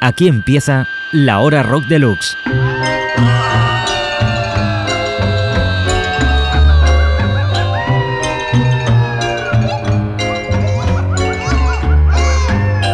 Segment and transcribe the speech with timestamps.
[0.00, 2.36] Aquí empieza la hora rock deluxe.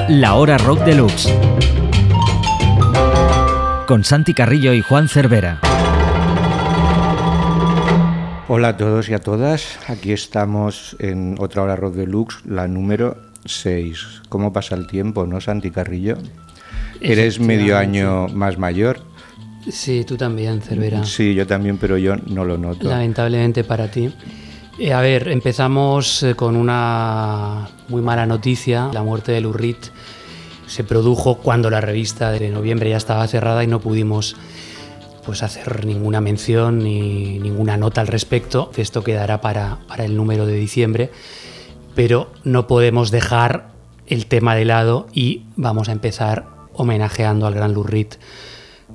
[0.08, 1.28] La hora rock deluxe.
[3.87, 5.58] Con Santi Carrillo y Juan Cervera.
[8.48, 9.78] Hola a todos y a todas.
[9.88, 14.22] Aquí estamos en otra hora rock deluxe, la número 6.
[14.28, 16.19] ¿Cómo pasa el tiempo, no, Santi Carrillo?
[17.01, 19.00] Eres medio año más mayor.
[19.70, 21.05] Sí, tú también, Cervera.
[21.05, 22.88] Sí, yo también, pero yo no lo noto.
[22.88, 24.12] Lamentablemente para ti.
[24.78, 28.91] Eh, a ver, empezamos eh, con una muy mala noticia.
[28.92, 29.86] La muerte de Lurrit
[30.66, 34.36] se produjo cuando la revista de noviembre ya estaba cerrada y no pudimos
[35.24, 38.72] pues, hacer ninguna mención ni ninguna nota al respecto.
[38.77, 41.11] Esto quedará para, para el número de diciembre.
[41.95, 43.69] Pero no podemos dejar
[44.06, 48.08] el tema de lado y vamos a empezar homenajeando al gran Lou Reed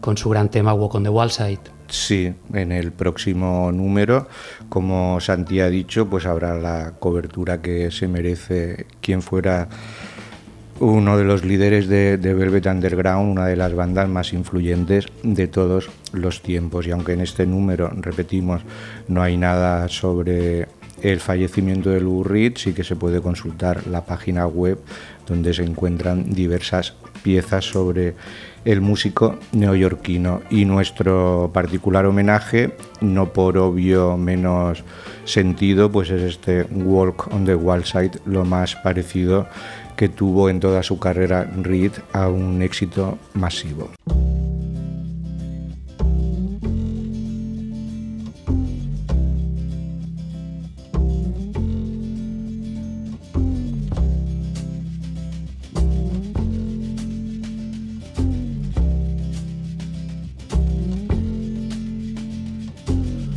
[0.02, 1.60] con su gran tema Walk on the Wall Side.
[1.90, 4.27] Sí, en el próximo número,
[4.70, 9.70] como Santi ha dicho, pues habrá la cobertura que se merece quien fuera
[10.79, 15.48] uno de los líderes de, de, Velvet Underground, una de las bandas más influyentes de
[15.48, 16.85] todos los tiempos.
[16.85, 18.62] Y aunque en este número, repetimos,
[19.07, 20.68] no hay nada sobre
[21.02, 24.80] el fallecimiento de Lou Reed, sí que se puede consultar la página web
[25.27, 28.15] donde se encuentran diversas piezas sobre
[28.65, 34.84] el músico neoyorquino y nuestro particular homenaje, no por obvio menos
[35.26, 39.48] sentido, pues es este Walk on the Wall Side, lo más parecido
[39.96, 43.90] que tuvo en toda su carrera Reed a un éxito masivo.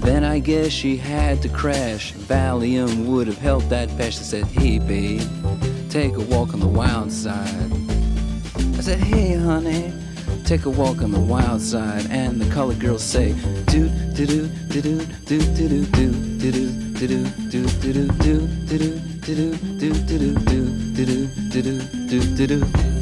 [0.00, 2.12] Then I guess she had to crash.
[2.14, 4.16] Valium would have helped that patch.
[4.16, 5.22] Said, Hey, babe,
[5.90, 7.70] take a walk on the wild side.
[8.76, 9.92] I said, Hey, honey,
[10.44, 12.06] take a walk on the wild side.
[12.10, 13.34] And the colored girls say,
[13.66, 16.68] Do, do, do, do, do, do, do, do, do,
[16.98, 17.38] do, do.
[22.48, 22.97] Pues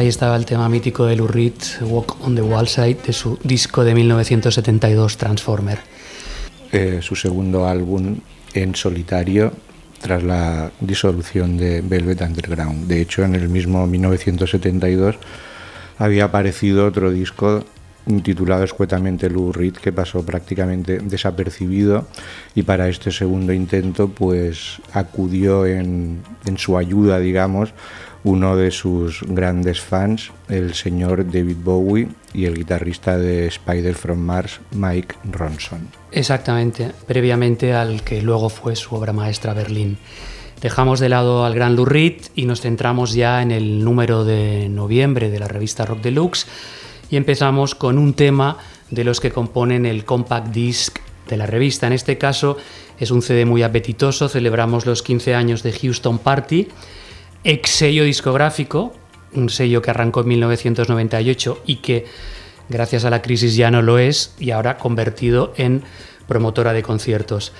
[0.00, 1.52] ahí estaba el tema mítico de Lou Reed,
[1.82, 5.78] Walk on the Wall Side, de su disco de 1972, Transformer.
[6.72, 8.16] Eh, su segundo álbum
[8.54, 9.52] en solitario
[10.00, 12.88] tras la disolución de Velvet Underground.
[12.88, 15.16] De hecho, en el mismo 1972
[15.98, 17.62] había aparecido otro disco
[18.24, 22.06] titulado escuetamente Lou Reed que pasó prácticamente desapercibido
[22.54, 26.22] y para este segundo intento pues acudió en
[26.56, 27.74] su ayuda digamos
[28.24, 34.18] uno de sus grandes fans, el señor David Bowie y el guitarrista de Spider from
[34.18, 35.88] Mars, Mike Ronson.
[36.12, 39.98] Exactamente, previamente al que luego fue su obra maestra Berlín.
[40.60, 44.68] Dejamos de lado al gran Lou Reed y nos centramos ya en el número de
[44.68, 46.46] noviembre de la revista Rock Deluxe
[47.10, 48.58] y empezamos con un tema
[48.90, 51.86] de los que componen el compact disc de la revista.
[51.86, 52.58] En este caso
[52.98, 56.68] es un CD muy apetitoso, celebramos los 15 años de Houston Party
[57.44, 58.92] ex sello discográfico,
[59.32, 62.06] un sello que arrancó en 1998 y que
[62.68, 65.82] gracias a la crisis ya no lo es y ahora convertido en
[66.28, 67.52] promotora de conciertos.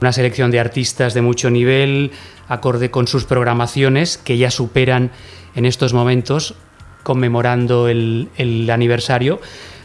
[0.00, 2.12] Una selección de artistas de mucho nivel,
[2.48, 5.10] acorde con sus programaciones, que ya superan
[5.54, 6.54] en estos momentos,
[7.02, 9.40] conmemorando el, el aniversario,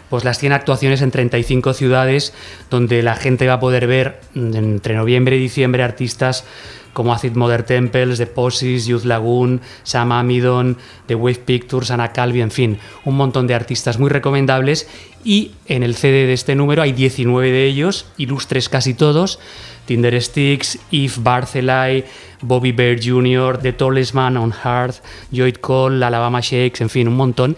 [0.09, 2.33] pues las 100 actuaciones en 35 ciudades,
[2.69, 6.45] donde la gente va a poder ver entre noviembre y diciembre artistas
[6.97, 12.41] como Acid Mother Temples, The Posses, Youth Lagoon, Sam Amidon, The Wave Pictures, Anna Calvi,
[12.41, 14.87] en fin, un montón de artistas muy recomendables
[15.23, 19.39] y en el CD de este número hay 19 de ellos, ilustres casi todos,
[19.85, 22.03] Tinder Sticks, Eve Barcelay,
[22.41, 24.95] Bobby Bear Jr., The Tallest Man on Hearth,
[25.31, 27.57] Lloyd Cole, Alabama Shakes, en fin, un montón.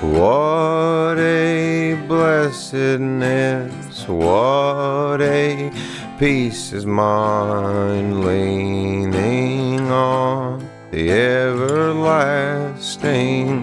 [0.00, 5.72] What a blessedness, what a
[6.20, 12.06] peace is mine, leaning on the everlasting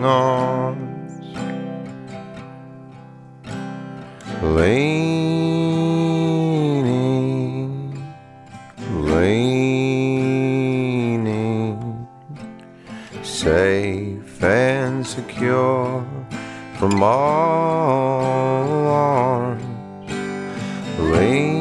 [0.04, 1.24] arms.
[4.44, 5.56] Leaning,
[9.06, 9.78] leaning,
[13.24, 16.06] safe and secure
[16.90, 19.64] from all harms.
[21.00, 21.55] Leaning,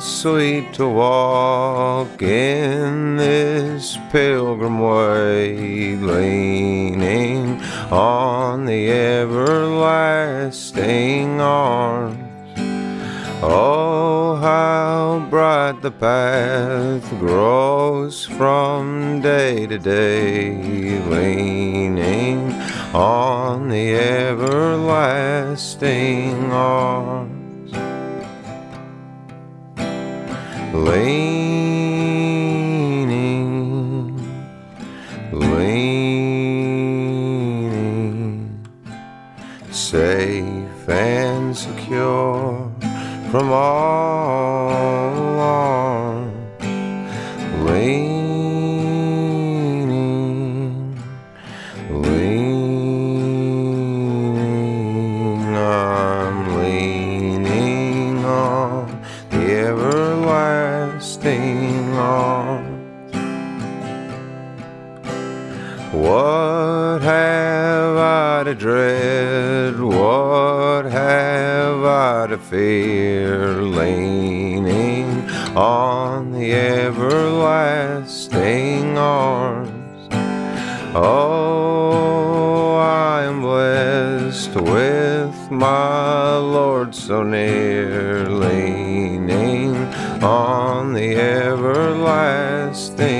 [0.00, 7.60] sweet to walk in this pilgrim way, leaning
[7.92, 10.20] on the everlasting
[11.40, 12.18] arms.
[13.42, 22.52] Oh, how bright the path grows from day to day, leaning
[22.94, 24.90] on the everlasting
[26.52, 27.39] arms.
[30.80, 31.20] Leaning,
[35.30, 36.70] leaning,
[39.70, 42.72] safe and secure
[43.30, 44.59] from all
[72.26, 73.62] to fear?
[73.62, 75.06] Leaning
[75.56, 76.98] on the everlasting
[78.98, 80.08] arms.
[80.94, 89.74] Oh, I am blessed with my Lord so near, leaning
[90.22, 93.19] on the everlasting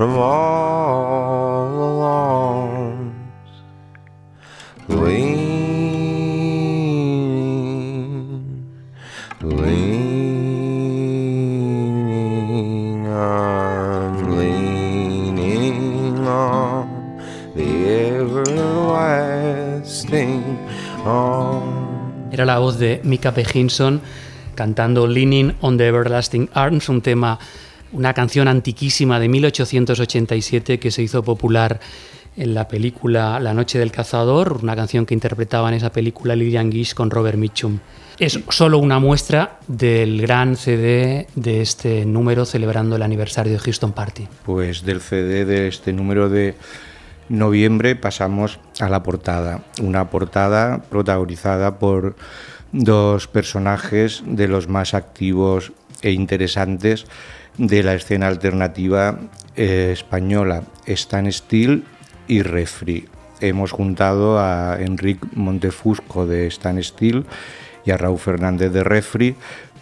[0.00, 2.40] from all the.
[22.32, 23.44] Era la voz de Mika P.
[24.54, 27.38] Cantando Leaning on the Everlasting Arms, un tema,
[27.92, 31.80] una canción antiquísima de 1887 que se hizo popular
[32.36, 36.70] en la película La Noche del Cazador, una canción que interpretaba en esa película Lillian
[36.70, 37.78] Gish con Robert Mitchum.
[38.18, 43.92] Es solo una muestra del gran CD de este número celebrando el aniversario de Houston
[43.92, 44.28] Party.
[44.44, 46.54] Pues del CD de este número de
[47.28, 49.62] noviembre pasamos a la portada.
[49.80, 52.14] Una portada protagonizada por
[52.72, 57.06] dos personajes de los más activos e interesantes
[57.58, 59.18] de la escena alternativa
[59.56, 61.84] eh, española, Stan Steel
[62.28, 63.06] y Refri.
[63.40, 67.24] Hemos juntado a Enric Montefusco de Stan Steel
[67.84, 69.36] y a Raúl Fernández de Refri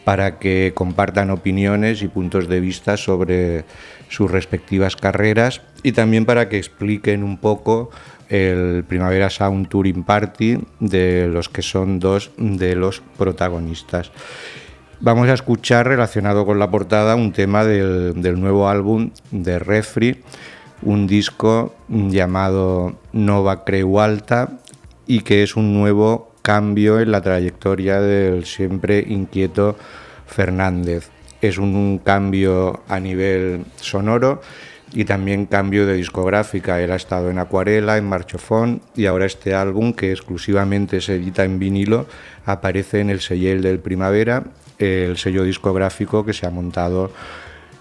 [0.05, 3.65] para que compartan opiniones y puntos de vista sobre
[4.09, 7.91] sus respectivas carreras y también para que expliquen un poco
[8.29, 14.11] el Primavera Sound Touring Party de los que son dos de los protagonistas.
[15.01, 20.25] Vamos a escuchar relacionado con la portada un tema del, del nuevo álbum de Refri,
[20.83, 24.59] un disco llamado Nova Creu Alta
[25.07, 29.77] y que es un nuevo cambio en la trayectoria del siempre inquieto
[30.27, 31.11] Fernández.
[31.41, 34.41] Es un cambio a nivel sonoro
[34.93, 36.81] y también cambio de discográfica.
[36.81, 41.45] Él ha estado en Acuarela, en Marchofón y ahora este álbum que exclusivamente se edita
[41.45, 42.07] en vinilo
[42.47, 44.43] aparece en el sellel del Primavera,
[44.79, 47.11] el sello discográfico que se ha montado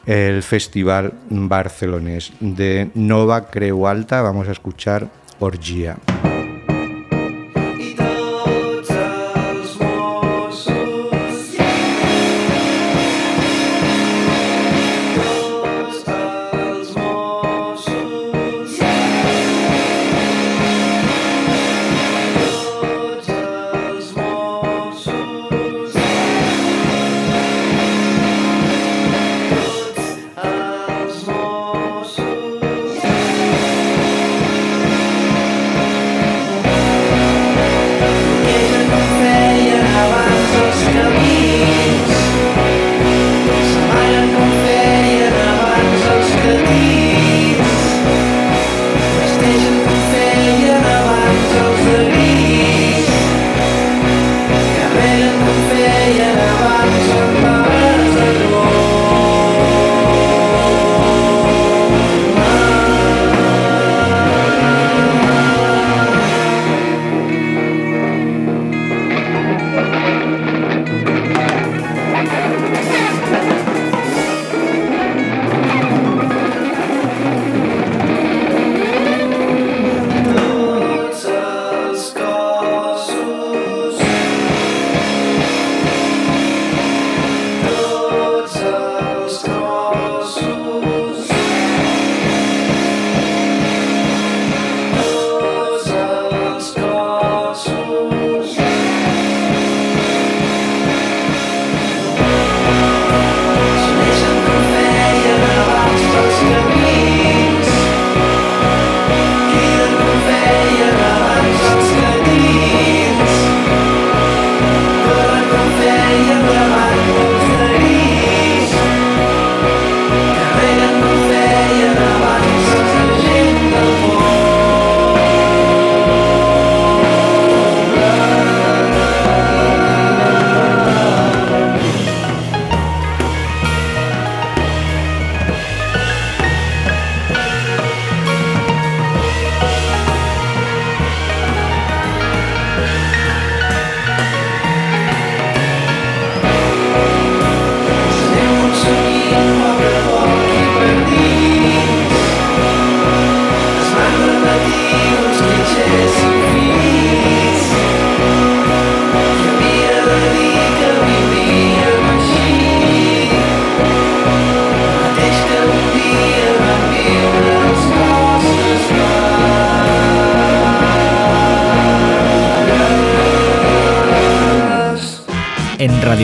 [0.05, 2.31] el Festival Barcelonés.
[2.39, 5.07] De Nova Creu Alta vamos a escuchar
[5.39, 5.97] Orgia.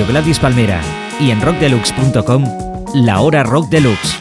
[0.02, 0.82] Gladys Palmera
[1.20, 2.46] y en rockdeluxe.com,
[2.96, 4.20] La Hora Rock Deluxe.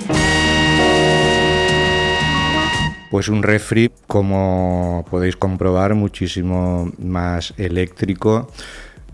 [3.11, 8.53] Pues un refri, como podéis comprobar, muchísimo más eléctrico,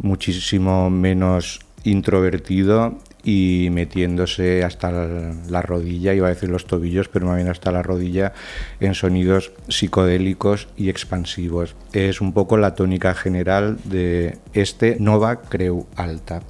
[0.03, 7.37] muchísimo menos introvertido y metiéndose hasta la rodilla, iba a decir los tobillos, pero más
[7.37, 8.33] bien hasta la rodilla,
[8.81, 11.75] en sonidos psicodélicos y expansivos.
[11.93, 16.43] Es un poco la tónica general de este Nova Creu Alta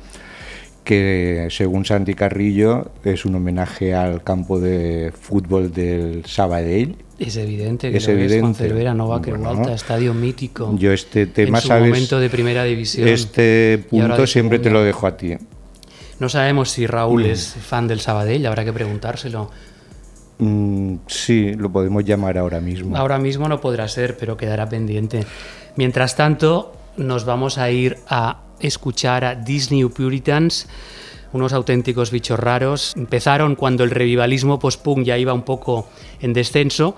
[0.84, 6.96] que según Santi Carrillo es un homenaje al campo de fútbol del Sabadell.
[7.18, 8.40] Es evidente que Es lo es, evidente.
[8.40, 10.74] Juan Cervera, Nova Creu Bueno, Alta, estadio mítico.
[10.78, 13.06] Yo este tema, en su sabes, momento de primera división.
[13.06, 15.34] este punto siempre te lo dejo a ti.
[16.20, 17.30] No sabemos si Raúl Mm.
[17.32, 19.50] es fan del Sabadell, habrá que preguntárselo.
[20.38, 22.96] Mm, sí, lo podemos llamar ahora mismo.
[22.96, 25.26] Ahora mismo no podrá ser, pero quedará pendiente.
[25.76, 30.68] Mientras tanto, nos vamos a ir a escuchar a Disney Puritans,
[31.32, 32.94] unos auténticos bichos raros.
[32.96, 35.88] Empezaron cuando el revivalismo post-punk ya iba un poco
[36.20, 36.96] en descenso,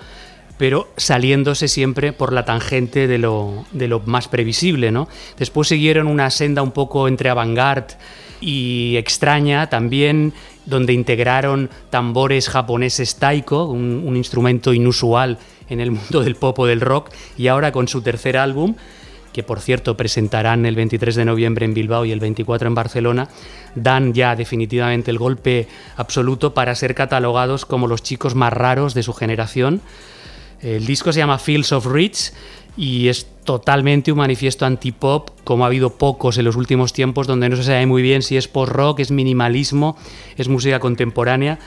[0.59, 4.93] pero saliéndose siempre por la tangente de lo, de lo más previsible.
[4.93, 5.09] ¿no?
[5.39, 7.95] Después siguieron una senda un poco entre avant-garde
[8.41, 10.33] y extraña también,
[10.71, 16.81] donde integraron tambores japoneses taiko, un, instrumento inusual en el mundo del pop o del
[16.81, 18.75] rock, y ahora con su tercer álbum,
[19.33, 23.29] que por cierto presentarán el 23 de noviembre en Bilbao y el 24 en Barcelona,
[23.75, 29.03] dan ya definitivamente el golpe absoluto para ser catalogados como los chicos más raros de
[29.03, 29.83] su generación.
[30.61, 32.33] El disco se llama Fields of Rich
[32.77, 37.49] y es totalmente un manifiesto antipop, como ha habido pocos en los últimos tiempos, donde
[37.49, 39.97] no se sabe muy bien si es post-rock, es minimalismo,
[40.37, 41.59] es música contemporánea.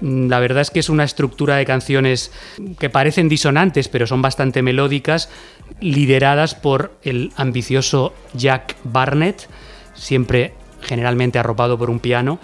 [0.00, 2.32] Mm, La verdad es que es una estructura de canciones
[2.78, 5.28] que parecen disonantes, pero son bastante melódicas,
[5.80, 9.48] lideradas por el ambicioso Jack Barnett,
[9.94, 12.38] siempre generalmente arropado por un piano.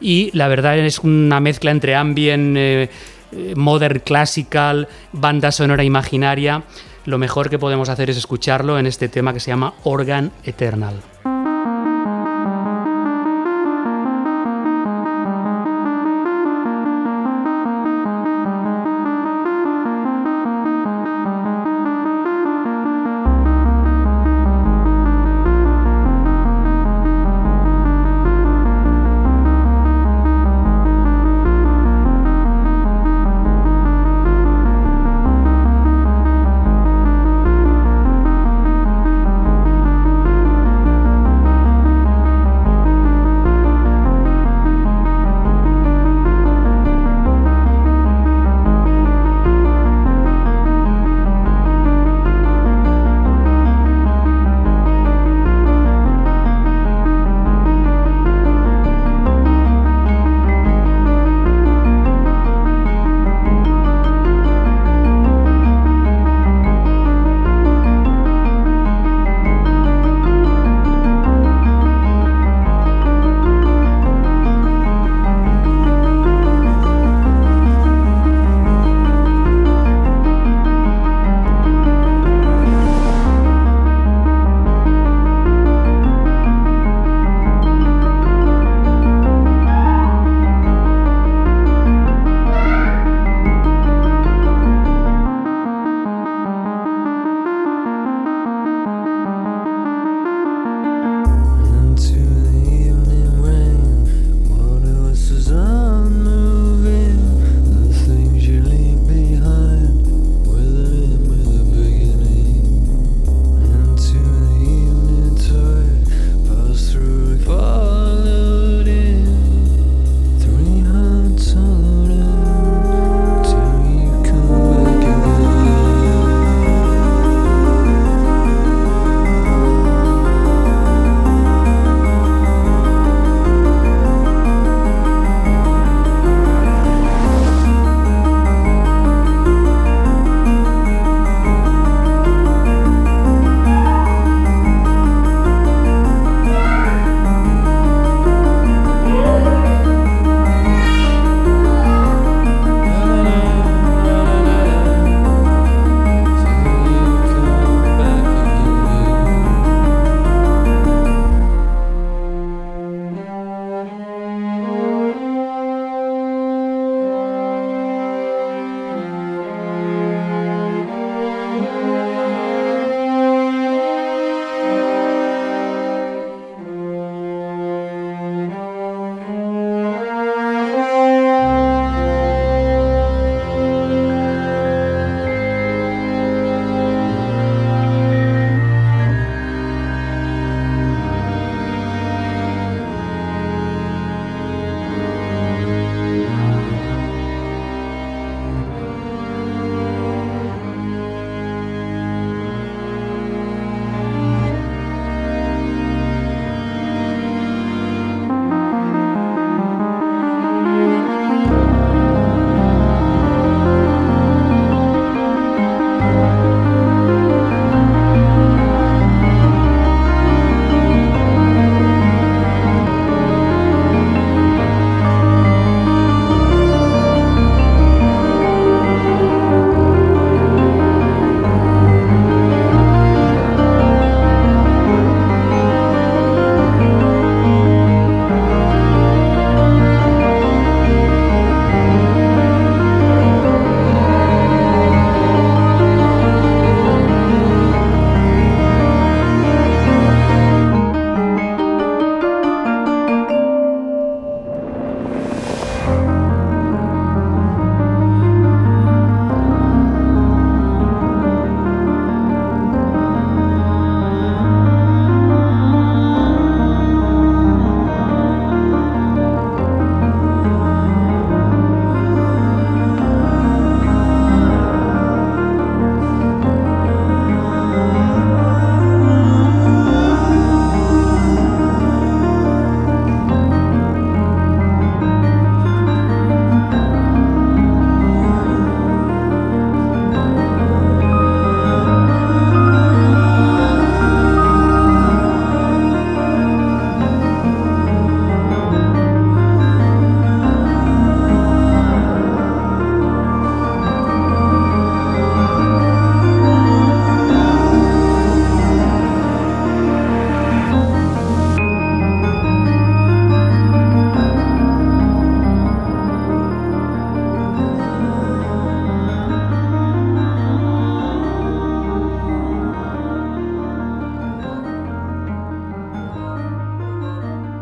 [0.00, 2.88] Y la verdad es una mezcla entre ambient, eh,
[3.32, 6.64] eh, modern classical, banda sonora imaginaria.
[7.06, 11.00] Lo mejor que podemos hacer es escucharlo en este tema que se llama Organ Eternal.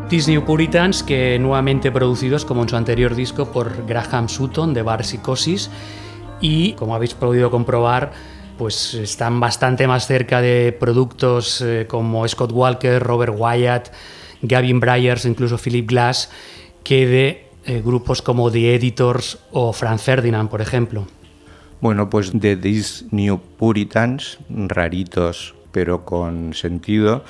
[0.09, 5.05] These Puritans, que nuevamente producidos como en su anterior disco por Graham Sutton de Bar
[5.05, 5.71] Psychosis
[6.41, 8.13] y como habéis podido comprobar
[8.57, 13.91] pues están bastante más cerca de productos eh, como Scott Walker, Robert Wyatt,
[14.41, 16.31] Gavin Bryars, incluso Philip Glass,
[16.83, 21.07] que de eh, grupos como The Editors o Franz Ferdinand, por ejemplo.
[21.81, 23.05] Bueno, pues de These
[23.59, 27.25] Puritans, raritos pero con sentido,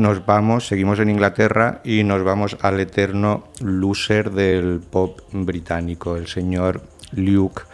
[0.00, 6.26] nos vamos, seguimos en Inglaterra y nos vamos al eterno loser del pop británico, el
[6.26, 6.80] señor
[7.12, 7.64] Luke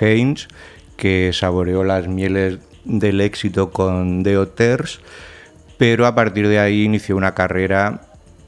[0.00, 0.48] Haynes,
[0.96, 4.98] que saboreó las mieles del éxito con The Otters,
[5.76, 8.00] pero a partir de ahí inició una carrera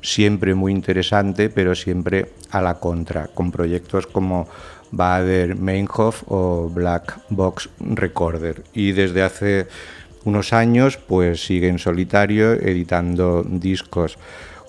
[0.03, 4.49] siempre muy interesante, pero siempre a la contra, con proyectos como
[4.90, 8.64] Bader Meinhof o Black Box Recorder.
[8.75, 9.69] Y desde hace
[10.24, 14.18] unos años pues sigue en solitario editando discos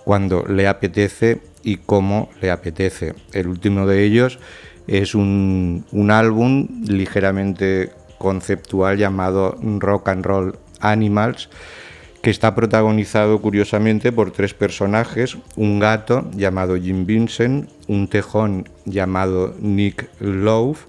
[0.03, 3.13] cuando le apetece y como le apetece.
[3.33, 4.39] El último de ellos
[4.87, 11.49] es un, un álbum ligeramente conceptual llamado Rock and Roll Animals
[12.21, 19.55] que está protagonizado curiosamente por tres personajes, un gato llamado Jim Vincent, un tejón llamado
[19.59, 20.85] Nick Love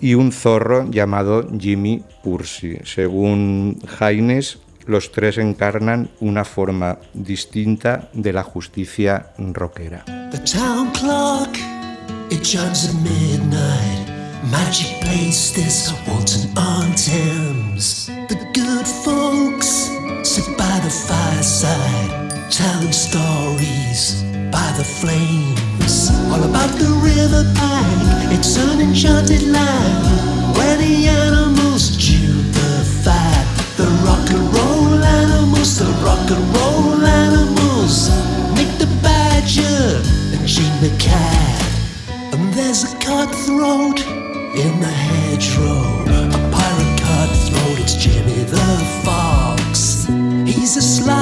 [0.00, 2.78] y un zorro llamado Jimmy Pursi.
[2.84, 10.04] Según Haines, los tres encarnan una forma distinta de la justicia rockera.
[10.30, 11.56] The town clock,
[12.30, 14.08] it chimes at midnight.
[14.50, 18.06] Magic place this Walton on Thames.
[18.28, 19.90] The good folks
[20.22, 24.84] sit by the fireside, telling stories by the
[25.88, 26.10] flames.
[26.32, 33.46] All about the river bank, it's an enchanted land where the animals chew the fat.
[33.76, 38.10] The rock and roll animals, the rock and roll animals.
[38.54, 40.02] Nick the badger
[40.34, 41.64] and Gene the cat.
[42.32, 44.00] And there's a cutthroat
[44.54, 46.04] in the hedgerow.
[46.18, 48.68] A pirate cutthroat, it's Jimmy the
[49.04, 50.06] Fox.
[50.46, 51.17] He's a sly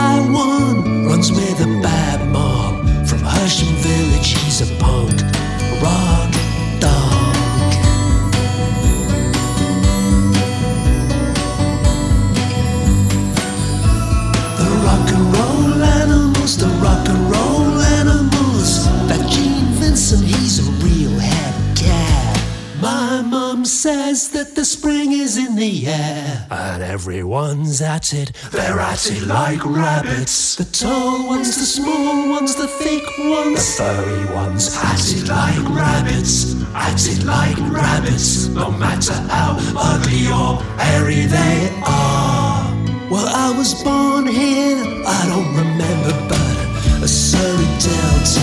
[26.50, 28.32] and everyone's at it.
[28.52, 30.56] They're at it like rabbits.
[30.56, 34.76] The tall ones, the small ones, the thick ones, the furry ones.
[34.76, 38.48] At it like rabbits, at it like rabbits.
[38.48, 42.66] No matter how ugly or hairy they are.
[43.10, 48.42] Well, I was born here, I don't remember, but a Surrey Delta,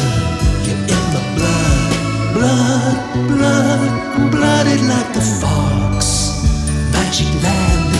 [0.65, 1.93] you're in my blood,
[2.33, 6.12] blood, blood, blooded like the fox.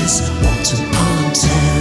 [0.04, 1.73] Magic land is Walton on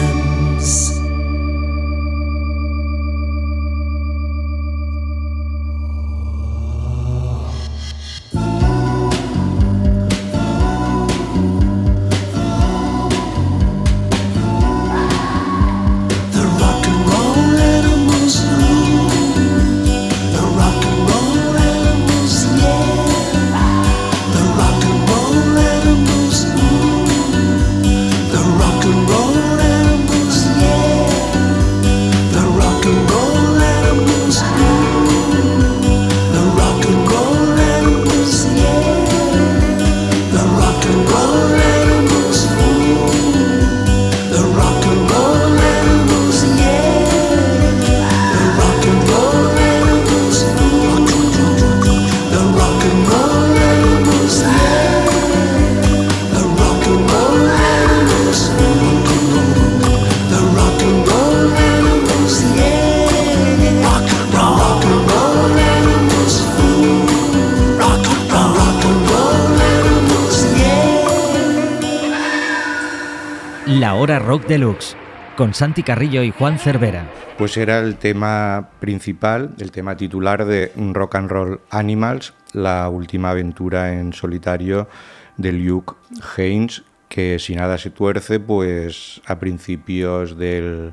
[74.52, 74.96] Deluxe,
[75.34, 77.10] con Santi Carrillo y Juan Cervera.
[77.38, 83.30] Pues era el tema principal, el tema titular de Rock and Roll Animals, la última
[83.30, 84.90] aventura en solitario
[85.38, 85.94] de Luke
[86.36, 90.92] Haynes, que si nada se tuerce, pues a principios del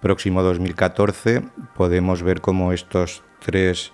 [0.00, 1.42] próximo 2014
[1.74, 3.90] podemos ver cómo estos tres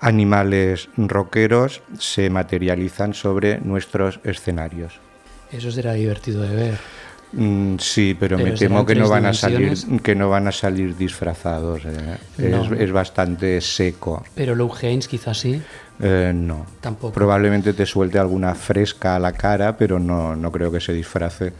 [0.00, 5.00] animales rockeros se materializan sobre nuestros escenarios.
[5.50, 6.78] Eso será divertido de ver.
[7.32, 10.52] Mm, sí, pero, Pero me temo que no van a salir que no van a
[10.52, 11.82] salir disfrazados.
[11.84, 12.18] eh.
[12.38, 12.64] No.
[12.74, 14.24] Es, es bastante seco.
[14.34, 15.60] Pero Lou Haynes quizás sí.
[16.00, 16.64] Eh, no.
[16.80, 17.12] Tampoco.
[17.12, 21.52] Probablemente te suelte alguna fresca a la cara, pero no, no creo que se disfrace.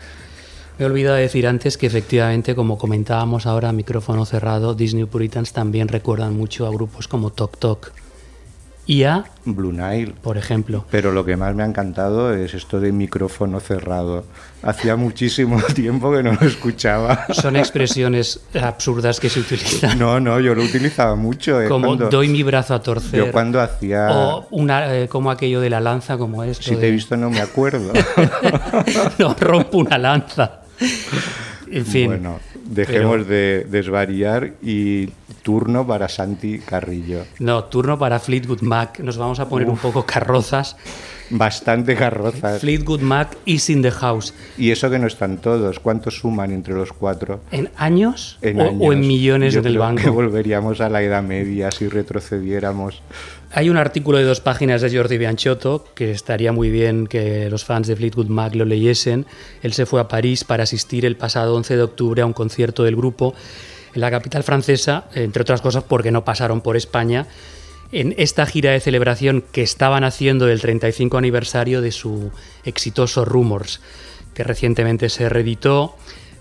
[0.79, 5.05] Me he olvidado de decir antes que efectivamente, como comentábamos ahora a micrófono cerrado, Disney
[5.05, 7.93] Puritans también recuerdan mucho a grupos como Tok Tok
[8.89, 10.15] y a, Blue Nile.
[10.23, 14.25] por ejemplo, Pero lo que más me ha encantado es esto de micrófono cerrado.
[14.63, 17.27] Hacía muchísimo tiempo que no lo escuchaba.
[17.35, 19.99] son expresiones absurdas que se utilizan.
[19.99, 21.61] No, no, yo lo utilizaba mucho.
[21.61, 23.27] eh, como cuando- doy mi brazo a torcer.
[23.27, 24.09] Yo cuando hacía...
[24.11, 26.65] O una, eh, como aquello de la lanza, como esto.
[26.65, 27.93] Si te he visto no me acuerdo.
[29.19, 30.61] no, rompo una lanza.
[31.71, 32.07] En fin.
[32.07, 35.09] bueno, dejemos pero- de desvariar y
[35.43, 37.25] turno para Santi Carrillo.
[37.39, 39.01] No, turno para Fleetwood Mac.
[39.01, 40.77] Nos vamos a poner un poco carrozas.
[41.31, 42.61] Bastante carrozas.
[42.61, 44.33] Fleetwood Mac is in the house.
[44.57, 45.79] Y eso que no están todos.
[45.79, 47.41] ¿Cuántos suman entre los cuatro?
[47.51, 48.83] ¿En años, En o, años.
[48.83, 50.03] o en millones Yo del creo banco?
[50.03, 53.03] que volveríamos a la Edad Media si retrocediéramos.
[53.51, 57.65] Hay un artículo de dos páginas de Jordi Bianchotto que estaría muy bien que los
[57.65, 59.25] fans de Fleetwood Mac lo leyesen.
[59.63, 62.85] Él se fue a París para asistir el pasado 11 de octubre a un concierto
[62.85, 63.35] del grupo
[63.95, 67.27] en la capital francesa, entre otras cosas porque no pasaron por España,
[67.91, 72.31] en esta gira de celebración que estaban haciendo del 35 aniversario de su
[72.65, 73.81] exitoso Rumors,
[74.35, 75.97] que recientemente se reeditó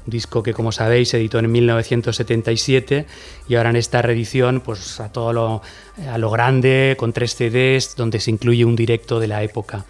[0.07, 3.05] disco que como sabéis se editó en 1977
[3.47, 5.61] y ahora en esta reedición pues a todo lo,
[6.09, 9.85] a lo grande con tres CDs donde se incluye un directo de la época.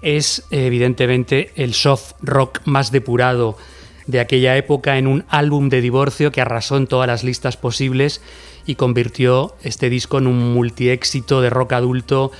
[0.00, 3.58] Es evidentemente el soft rock más depurado
[4.06, 8.22] de aquella época en un álbum de divorcio que arrasó en todas las listas posibles
[8.66, 12.32] y convirtió este disco en un multiéxito de rock adulto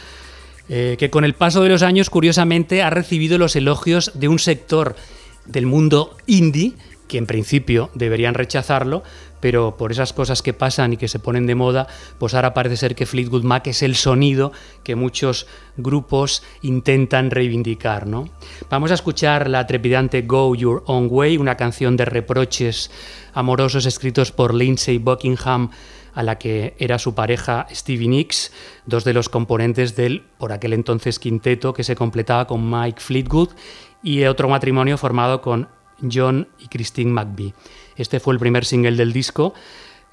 [0.69, 4.39] eh, que con el paso de los años curiosamente ha recibido los elogios de un
[4.39, 4.95] sector
[5.47, 6.75] del mundo indie
[7.11, 9.03] que en principio deberían rechazarlo,
[9.41, 12.77] pero por esas cosas que pasan y que se ponen de moda, pues ahora parece
[12.77, 14.53] ser que Fleetwood Mac es el sonido
[14.85, 18.07] que muchos grupos intentan reivindicar.
[18.07, 18.29] ¿no?
[18.71, 22.93] Vamos a escuchar la trepidante Go Your Own Way, una canción de reproches
[23.35, 25.71] amorosos escritos por Lindsay Buckingham
[26.15, 28.53] a la que era su pareja Stevie Nicks,
[28.87, 33.51] dos de los componentes del por aquel entonces quinteto que se completaba con Mike Fleetwood
[34.03, 35.69] y otro matrimonio formado con
[36.11, 37.55] John y Christine McVie.
[37.97, 39.55] Este fue el primer single del disco,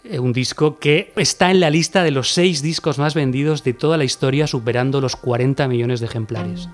[0.03, 3.73] eh, un disco que está en la lista de los seis discos más vendidos de
[3.73, 6.69] toda la historia, superando los 40 millones de ejemplares.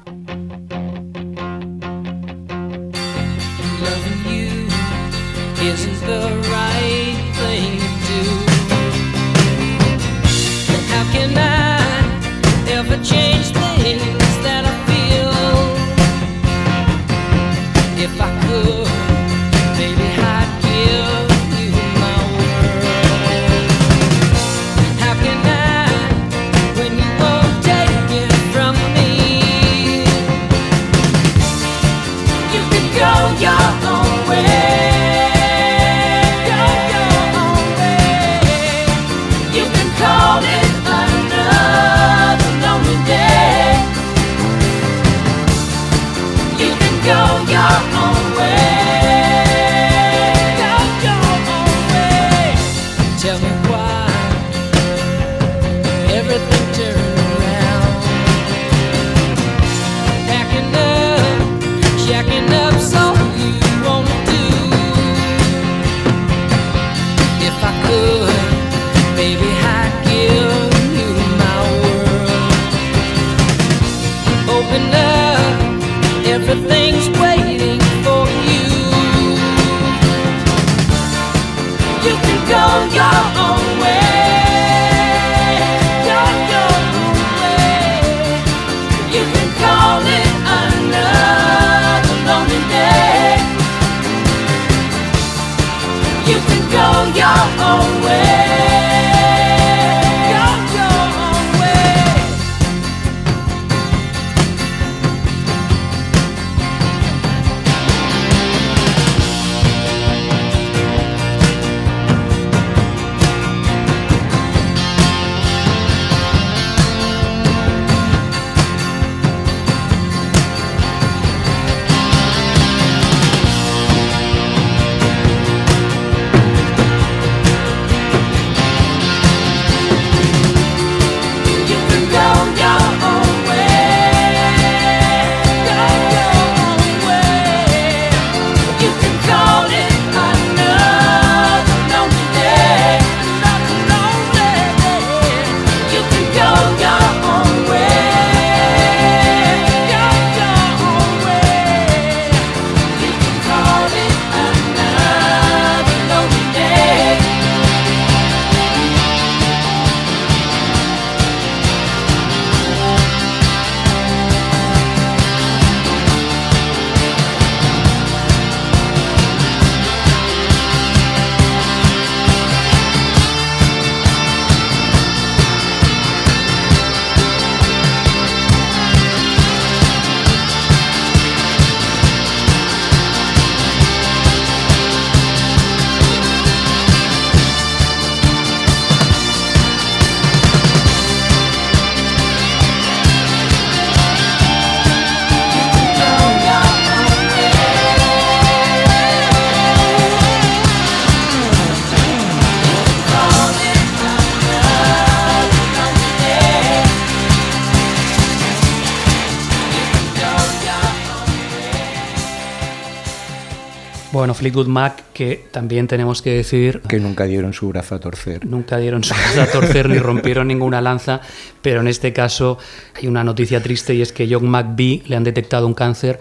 [214.44, 218.46] Fleetwood Mac, que también tenemos que decir, Que nunca dieron su brazo a torcer.
[218.46, 221.22] nunca dieron su brazo a torcer ni rompieron ninguna lanza,
[221.62, 222.58] pero en este caso
[222.94, 226.20] hay una noticia triste y es que John McBee le han detectado un cáncer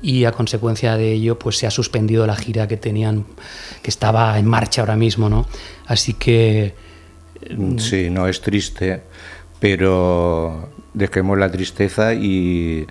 [0.00, 3.24] y a consecuencia de ello pues se ha suspendido la gira que tenían,
[3.82, 5.48] que estaba en marcha ahora mismo, ¿no?
[5.86, 6.74] Así que
[7.78, 9.02] Sí, no es triste,
[9.58, 12.86] pero dejemos la tristeza y,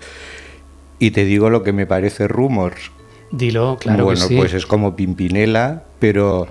[0.99, 2.91] y te digo lo que me parece Rumors.
[3.33, 4.35] Dilo, claro bueno, que sí.
[4.37, 6.47] pues es como Pimpinela, pero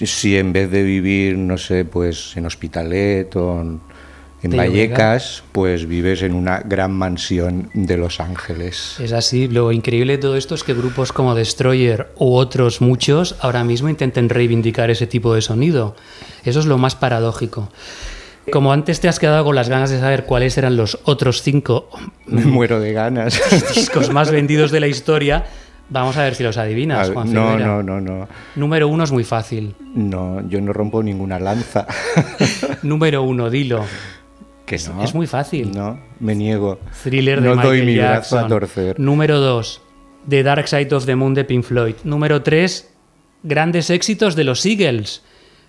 [0.00, 3.80] si en vez de vivir, no sé, pues en Hospitalet o en,
[4.42, 8.96] en Vallecas, pues vives en una gran mansión de Los Ángeles.
[8.98, 9.48] Es así.
[9.48, 13.88] Lo increíble de todo esto es que grupos como Destroyer u otros muchos ahora mismo
[13.88, 15.94] intenten reivindicar ese tipo de sonido.
[16.44, 17.68] Eso es lo más paradójico.
[18.50, 21.88] Como antes te has quedado con las ganas de saber cuáles eran los otros cinco
[22.26, 23.40] Me muero de ganas.
[23.74, 25.44] discos más vendidos de la historia,
[25.92, 28.28] vamos a ver si los adivinas, Juan no, no, no, no.
[28.56, 29.74] Número uno es muy fácil.
[29.94, 31.86] No, yo no rompo ninguna lanza.
[32.82, 33.84] Número uno, dilo.
[34.66, 35.02] que Es- no.
[35.02, 35.72] es muy fácil.
[35.72, 36.78] No, me niego.
[37.02, 38.38] Thriller de no Michael doy mi Jackson.
[38.40, 39.00] brazo a torcer.
[39.00, 39.82] Número 2,
[40.28, 41.94] The Dark Side of the Moon de Pink Floyd.
[42.04, 42.90] Número 3,
[43.42, 45.22] grandes éxitos de los Eagles.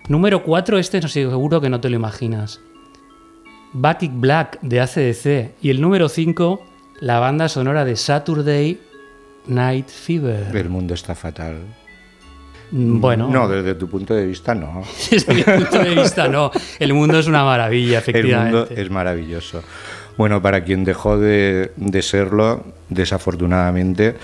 [0.08, 2.60] Número 4, este no sé, seguro que no te lo imaginas.
[3.72, 5.54] Back in Black de ACDC.
[5.62, 6.64] Y el número 5,
[7.00, 8.78] la banda sonora de Saturday
[9.46, 10.54] Night Fever.
[10.56, 11.56] El mundo está fatal.
[12.70, 14.82] Mm, Bueno, No, desde tu punto de vista no.
[15.10, 16.50] desde mi punto de vista no.
[16.78, 18.80] El mundo es una maravilla, El mundo efectivamente.
[18.82, 19.62] es maravilloso.
[20.16, 24.16] Bueno, para quien dejó de, de serlo, desafortunadamente,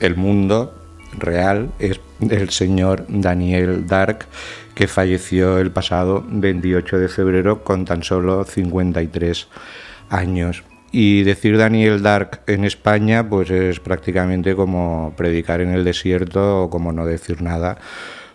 [0.00, 0.74] el mundo
[1.16, 4.26] real es el señor Daniel Dark,
[4.74, 9.48] que falleció el pasado 28 de febrero con tan solo 53
[10.10, 10.62] años.
[10.90, 16.70] Y decir Daniel Dark en España, pues es prácticamente como predicar en el desierto o
[16.70, 17.76] como no decir nada,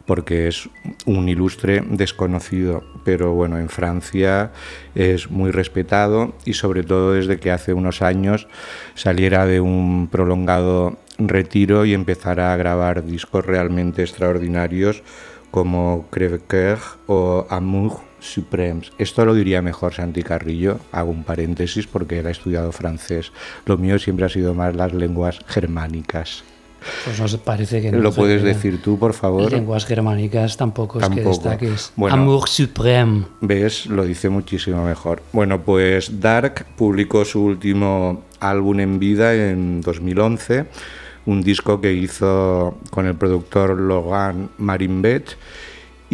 [0.05, 0.69] porque es
[1.05, 2.83] un ilustre desconocido.
[3.03, 4.51] Pero bueno, en Francia
[4.93, 8.47] es muy respetado y sobre todo desde que hace unos años
[8.93, 15.03] saliera de un prolongado retiro y empezara a grabar discos realmente extraordinarios
[15.51, 18.81] como Crève-Cœur o Amour Suprême.
[18.97, 23.33] Esto lo diría mejor Santi Carrillo, hago un paréntesis porque él ha estudiado francés.
[23.65, 26.43] Lo mío siempre ha sido más las lenguas germánicas.
[27.03, 27.99] Pues nos parece que no.
[27.99, 29.51] ¿Lo puedes decir tú, por favor?
[29.51, 31.29] Lenguas germánicas tampoco, es que Tampoco.
[31.29, 31.91] destaques.
[31.95, 32.15] Bueno.
[32.15, 33.25] Amour suprême.
[33.41, 33.87] ¿Ves?
[33.87, 35.21] Lo dice muchísimo mejor.
[35.33, 40.65] Bueno, pues Dark publicó su último álbum en vida en 2011,
[41.25, 45.37] un disco que hizo con el productor Logan Marimbet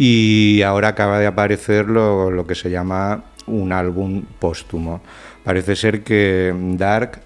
[0.02, 5.02] y ahora acaba de aparecer lo, lo que se llama un álbum póstumo.
[5.44, 7.20] Parece ser que Dark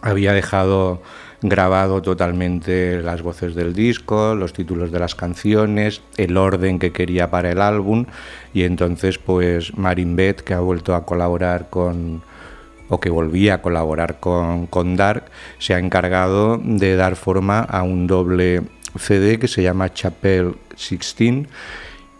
[0.00, 1.00] había dejado
[1.42, 7.30] grabado totalmente las voces del disco, los títulos de las canciones, el orden que quería
[7.30, 8.06] para el álbum
[8.52, 12.24] y entonces pues Marimbet que ha vuelto a colaborar con
[12.88, 15.26] o que volvía a colaborar con, con Dark
[15.60, 18.62] se ha encargado de dar forma a un doble
[18.96, 21.46] CD que se llama Chapel 16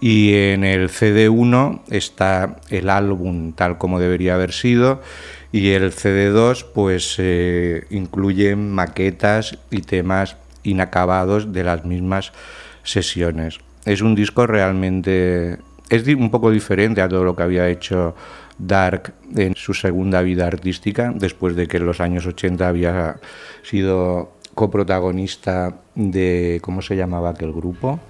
[0.03, 5.01] y en el CD1 está el álbum tal como debería haber sido
[5.53, 12.33] y el CD2 pues eh, incluye maquetas y temas inacabados de las mismas
[12.83, 13.61] sesiones.
[13.85, 18.17] Es un disco realmente es un poco diferente a todo lo que había hecho
[18.59, 23.21] Dark en su segunda vida artística, después de que en los años 80 había
[23.63, 28.01] sido coprotagonista de ¿cómo se llamaba aquel grupo?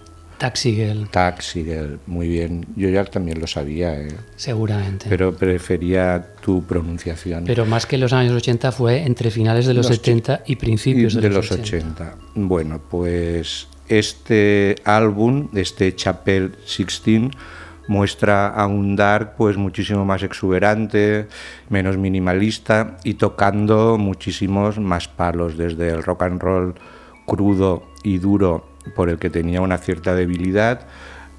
[0.43, 2.67] Taxi Girl, Taxi Girl, muy bien.
[2.75, 5.07] Yo ya también lo sabía, eh, seguramente.
[5.09, 7.45] pero prefería tu pronunciación.
[7.45, 11.15] Pero más que los años 80 fue entre finales de los, Los 70 y principios
[11.15, 11.63] Y de, los 80.
[11.63, 12.17] 80.
[12.35, 17.31] Bueno, pues este álbum, este Chapel 16,
[17.87, 21.29] muestra a un Dark pues muchísimo más exuberante,
[21.69, 26.75] menos minimalista y tocando muchísimos más palos, desde el rock and roll
[27.27, 30.87] crudo y duro por el que tenía una cierta debilidad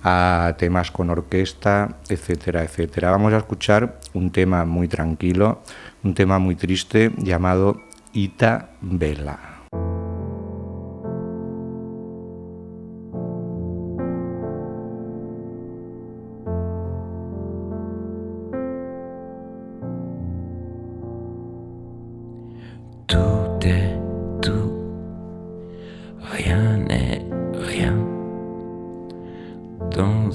[0.04, 3.12] a temas con orquesta, etcétera, etcétera.
[3.12, 5.62] Vamos a escuchar un tema muy tranquilo,
[6.04, 7.82] un tema muy triste llamado
[8.12, 9.53] Ita Vela.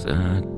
[0.09, 0.58] uh,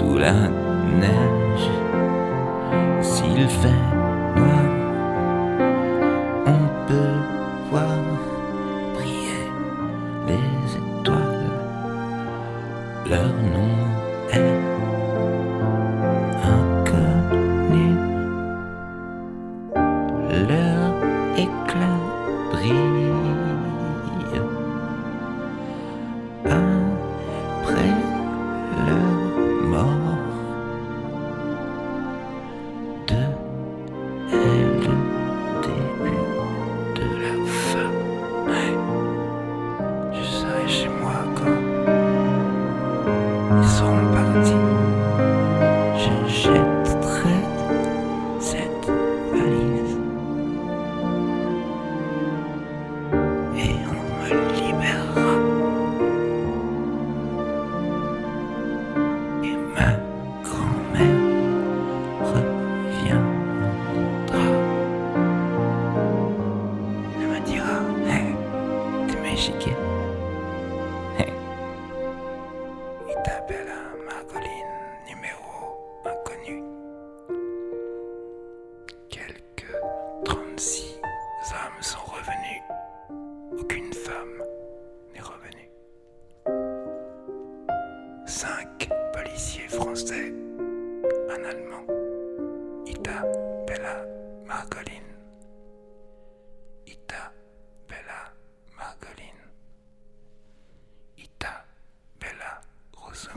[0.00, 0.32] sous la
[1.02, 1.68] neige.
[3.02, 3.82] S'il fait
[4.36, 4.69] noir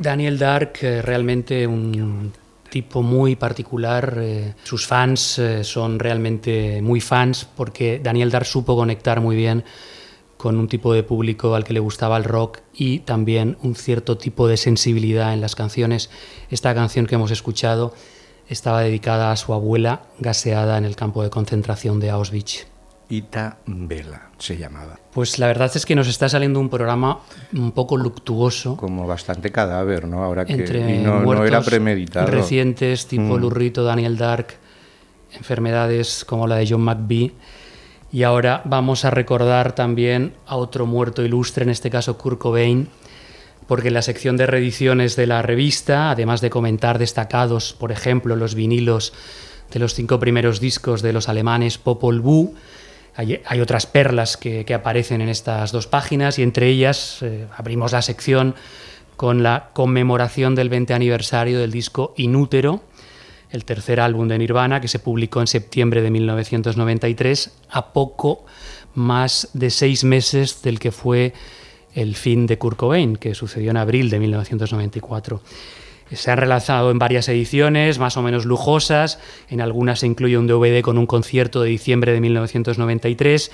[0.04, 2.32] Daniel Dark, eh, realmente un
[2.70, 4.18] tipo muy particular.
[4.20, 9.64] eh, sus fans eh, son realmente muy fans porque Daniel Dark supo conectar muy bien
[10.38, 14.18] con un tipo de público al que le gustaba el rock y también un cierto
[14.18, 16.10] tipo de sensibilidad en las canciones.
[16.49, 17.93] Esta canción que hemos escuchado
[18.49, 22.72] estaba dedicada a su abuela gaseada en el campo de concentración de Auschwitz.
[23.10, 24.99] Ita Vela se llamaba.
[25.14, 27.20] Pues la verdad es que nos está saliendo un programa
[27.54, 28.76] un poco luctuoso.
[28.78, 30.24] Como bastante cadáver, ¿no?
[30.24, 32.28] Ahora que entre y no, era premeditado.
[32.28, 33.41] recientes tipo Mm.
[33.41, 34.56] Lurrito, Daniel Dark,
[35.36, 37.34] enfermedades como la de John McVie.
[38.12, 42.89] Y ahora vamos a recordar también a otro muerto ilustre, en este caso Kurt Cobain,
[43.68, 48.36] porque en la sección de reediciones de la revista, además de comentar destacados, por ejemplo,
[48.36, 49.14] los vinilos
[49.72, 52.54] de los cinco primeros discos de los alemanes Popol Vuh,
[53.16, 57.91] hay, otras perlas que, que aparecen en estas dos páginas y entre ellas eh, abrimos
[57.91, 58.55] la sección
[59.16, 62.82] con la conmemoración del 20 aniversario del disco Inútero,
[63.51, 68.45] el tercer álbum de Nirvana que se publicó en septiembre de 1993, a poco
[68.95, 71.34] más de seis meses del que fue
[71.93, 75.41] el fin de Kurt Cobain, que sucedió en abril de 1994.
[76.16, 79.20] Se han relanzado en varias ediciones, más o menos lujosas.
[79.49, 83.51] En algunas se incluye un DVD con un concierto de diciembre de 1993.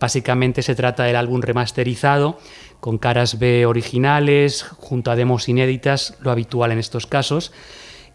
[0.00, 2.38] Básicamente se trata del álbum remasterizado,
[2.80, 7.52] con caras B originales, junto a demos inéditas, lo habitual en estos casos,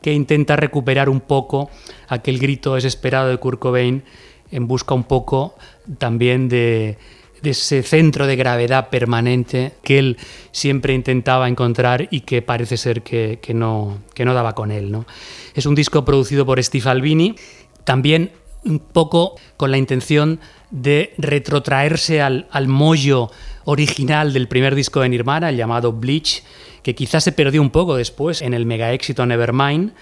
[0.01, 1.69] que intenta recuperar un poco
[2.07, 4.03] aquel grito desesperado de Kurt Cobain
[4.51, 5.55] en busca un poco
[5.97, 6.97] también de
[7.41, 10.17] de ese centro de gravedad permanente que él
[10.51, 14.91] siempre intentaba encontrar y que parece ser que, que no, que no daba con él.
[14.91, 15.05] ¿no?
[15.53, 17.35] Es un disco producido por Steve Albini,
[17.83, 18.31] también
[18.65, 20.39] un poco con la intención
[20.71, 23.31] de retrotraerse al, al mollo
[23.65, 26.43] original del primer disco de Nirvana, llamado Bleach,
[26.83, 29.93] que quizás se perdió un poco después en el mega éxito Nevermind.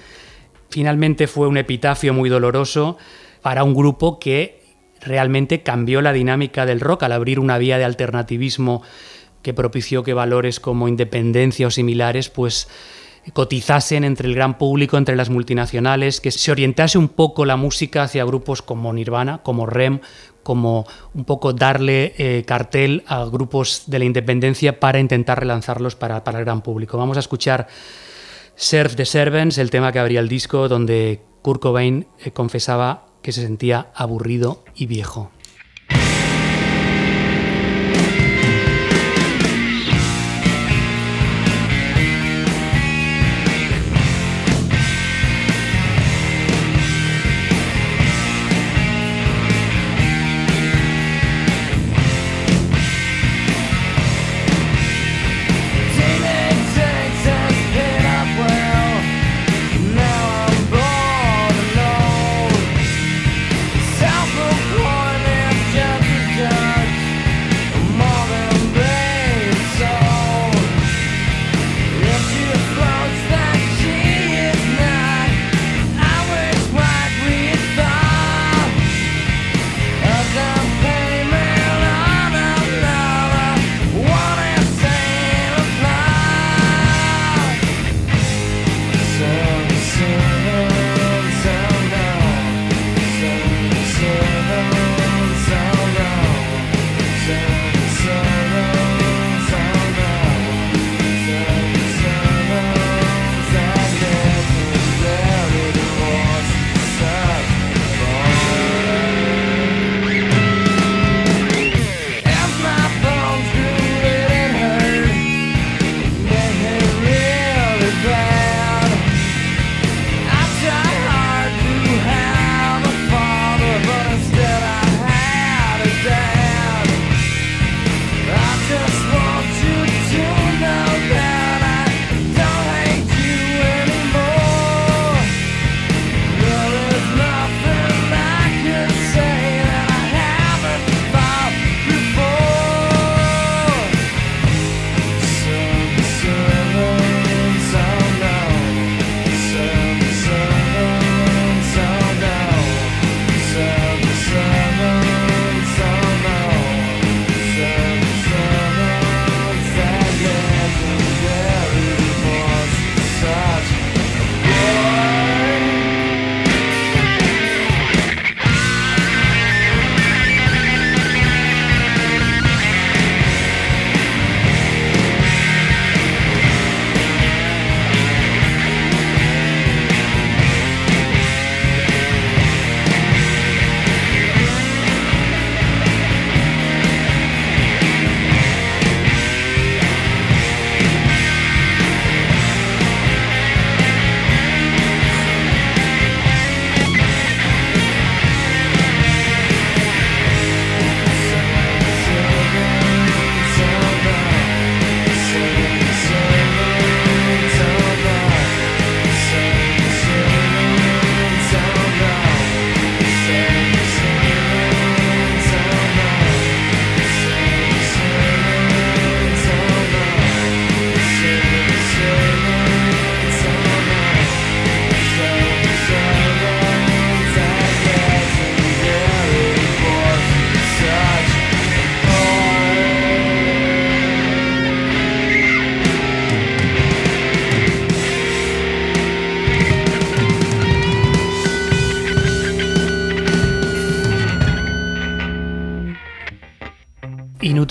[0.70, 2.98] Finalmente fue un epitafio muy doloroso
[3.42, 4.65] para un grupo que
[5.06, 8.82] realmente cambió la dinámica del rock al abrir una vía de alternativismo
[9.42, 12.68] que propició que valores como independencia o similares pues
[13.34, 18.04] cotizasen entre el gran público, entre las multinacionales, que se orientase un poco la música
[18.04, 20.00] hacia grupos como Nirvana, como Rem,
[20.44, 26.24] como un poco darle eh, cartel a grupos de la independencia para intentar relanzarlos para,
[26.24, 26.98] para el gran público.
[26.98, 27.68] Vamos a escuchar
[28.56, 33.32] Serve the Servants, el tema que abría el disco, donde Kurt Cobain eh, confesaba que
[33.32, 35.32] se sentía aburrido y viejo.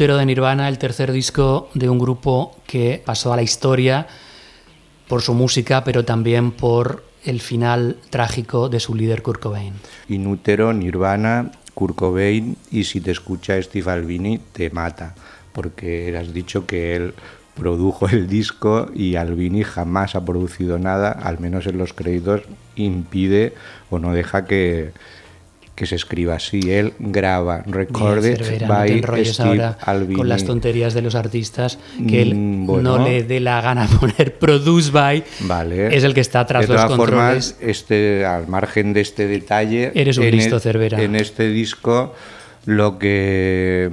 [0.05, 4.07] De Nirvana, el tercer disco de un grupo que pasó a la historia
[5.09, 9.73] por su música, pero también por el final trágico de su líder Kurt Cobain.
[10.11, 15.15] Inútero, Nirvana, Kurt Cobain y si te escucha Steve Albini te mata,
[15.55, 17.15] porque has dicho que él
[17.55, 22.43] produjo el disco y Albini jamás ha producido nada, al menos en los créditos
[22.77, 23.55] impide
[23.89, 24.93] o no deja que,
[25.75, 26.61] que se escriba así.
[26.71, 30.15] Él graba, recorded Cervera, no te by enrolles Steve ahora Albini.
[30.15, 32.99] con las tonterías de los artistas que él Mm, bueno.
[32.99, 35.97] no le dé la gana poner produce by Vale.
[35.97, 39.27] es el que está tras de los todas controles formas, este, al margen de este
[39.27, 41.03] detalle, Eres un en listo, el- Cervera.
[41.03, 42.15] En este disco,
[42.67, 43.91] lo que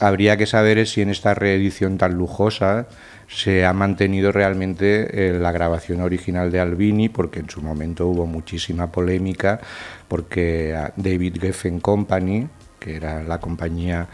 [0.00, 2.86] habría que saber es si en esta reedición tan lujosa
[3.28, 8.26] se ha mantenido realmente eh, la grabación original de Albini, porque en su momento hubo
[8.26, 9.60] muchísima polémica,
[10.08, 12.48] porque David Geffen Company,
[12.80, 14.08] que era la compañía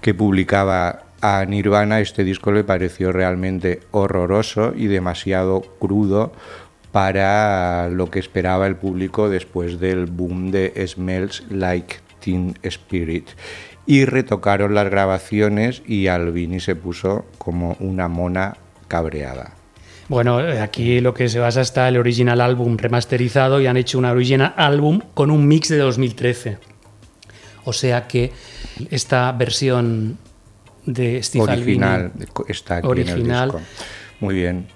[0.00, 6.32] que publicaba a Nirvana, este disco le pareció realmente horroroso y demasiado crudo
[6.92, 13.28] para lo que esperaba el público después del boom de Smells Like Teen Spirit.
[13.92, 18.56] Y retocaron las grabaciones y Albini se puso como una mona
[18.88, 19.52] cabreada.
[20.08, 23.98] Bueno, eh, aquí lo que se basa está el original álbum remasterizado y han hecho
[23.98, 26.56] un original álbum con un mix de 2013.
[27.64, 28.32] O sea que
[28.90, 30.16] esta versión
[30.86, 33.20] de Steve Original Albini, está aquí original.
[33.20, 33.60] en el disco.
[34.20, 34.68] Muy bien.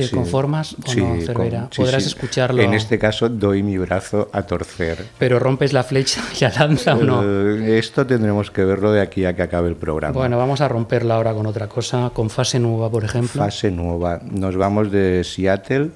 [0.00, 0.14] ¿Te Sí.
[0.16, 1.68] conformas o Sí, no, con- Cervera?
[1.70, 5.04] sí, Podrás escucharlo, En este caso doy mi brazo a torcer.
[5.18, 7.22] pero rompes la flecha y la lanza o no.
[7.22, 10.14] Eh, esto tendremos que verlo de aquí a que acabe el programa.
[10.14, 13.42] Bueno, vamos a romperla ahora con otra cosa, con fase nueva, por ejemplo.
[13.42, 14.20] Fase nueva.
[14.30, 15.90] Nos vamos de Seattle,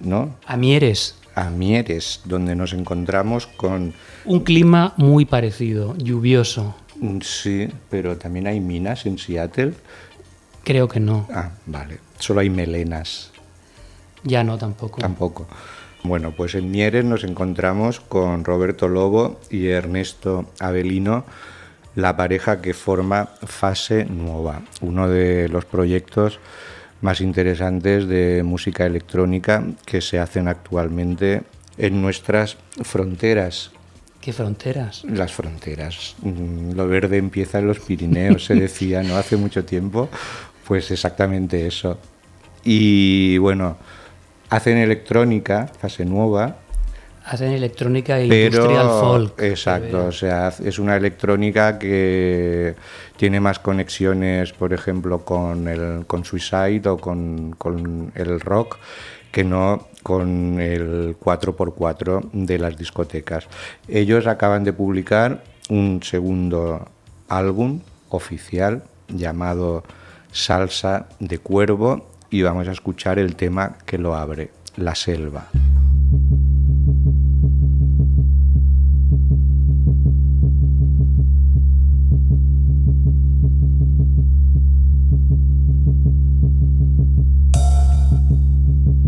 [0.00, 0.36] ¿no?
[0.46, 3.94] A Mieres, A Mieres, donde nos encontramos con
[4.24, 6.74] un clima muy parecido, lluvioso.
[7.00, 9.72] mm, sí, pero también hay minas en Seattle.
[10.64, 11.98] Creo que no, Ah, vale.
[12.18, 13.30] Solo hay melenas.
[14.24, 15.00] ya no tampoco.
[15.00, 15.46] Tampoco.
[16.04, 21.24] Bueno, pues en Mieres nos encontramos con Roberto Lobo y Ernesto Avelino,
[21.96, 26.38] la pareja que forma Fase Nueva, uno de los proyectos
[27.00, 31.42] más interesantes de música electrónica que se hacen actualmente
[31.76, 33.70] en nuestras fronteras.
[34.20, 35.04] ¿Qué fronteras?
[35.04, 36.16] Las fronteras.
[36.22, 39.16] Mm, Lo verde empieza en los Pirineos, se decía, ¿no?
[39.16, 40.08] Hace mucho tiempo.
[40.68, 41.98] Pues exactamente eso.
[42.62, 43.78] Y bueno,
[44.50, 46.58] hacen electrónica, fase nueva,
[47.28, 49.42] Hacen electrónica e pero industrial folk.
[49.42, 52.74] exacto, o sea, es una electrónica que
[53.18, 58.78] tiene más conexiones, por ejemplo, con el con Suicide o con, con el rock
[59.30, 63.46] que no con el 4x4 de las discotecas.
[63.88, 66.88] Ellos acaban de publicar un segundo
[67.28, 69.84] álbum oficial llamado
[70.32, 75.48] Salsa de Cuervo y vamos a escuchar el tema que lo abre, La Selva.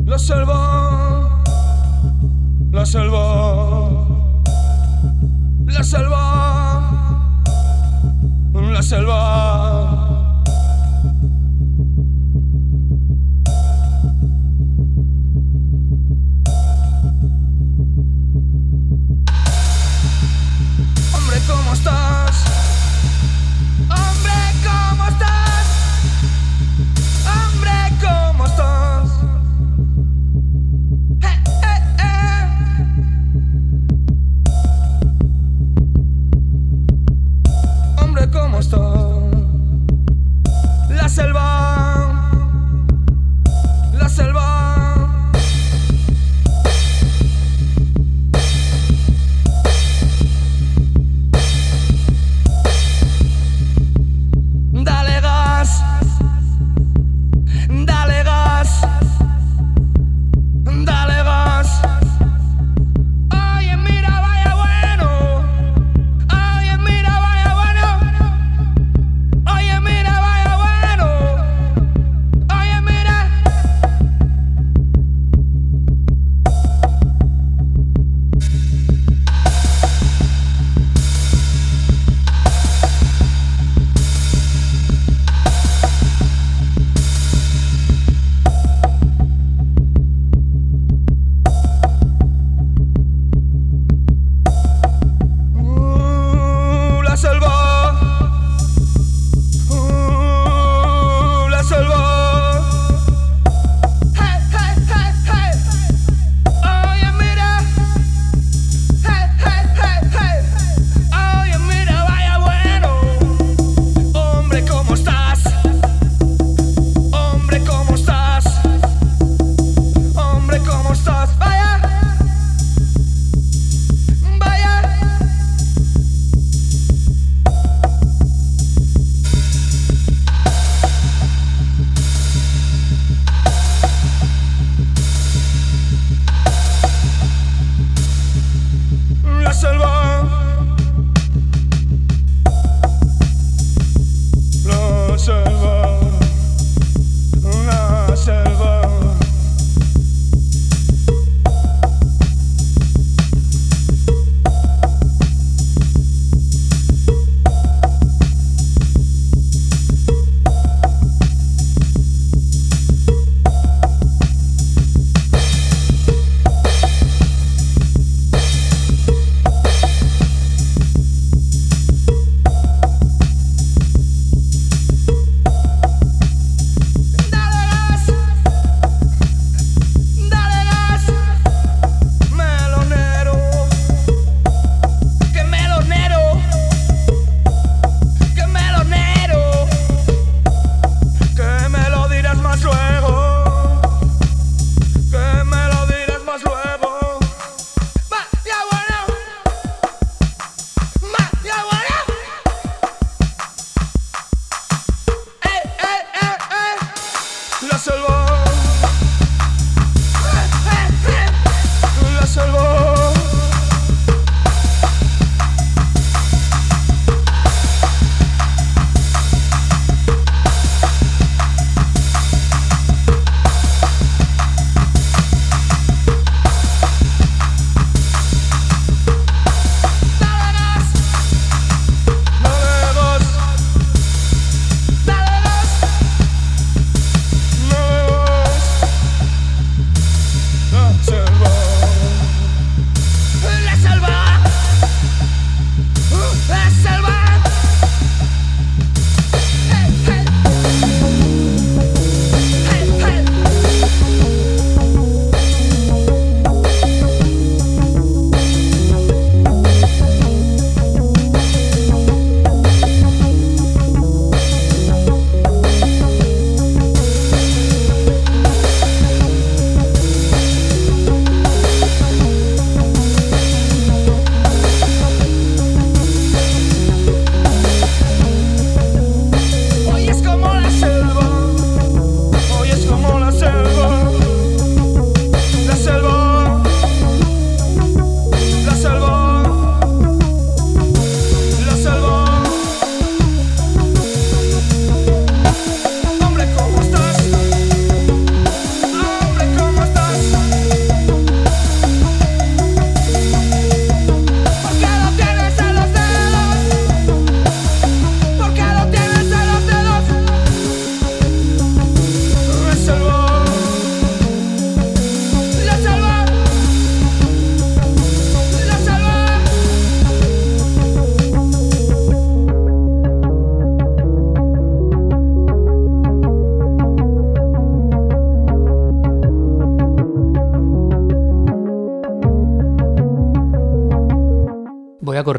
[0.06, 1.42] La selva,
[2.72, 3.90] la selva,
[5.66, 7.32] la selva,
[8.52, 9.79] la selva.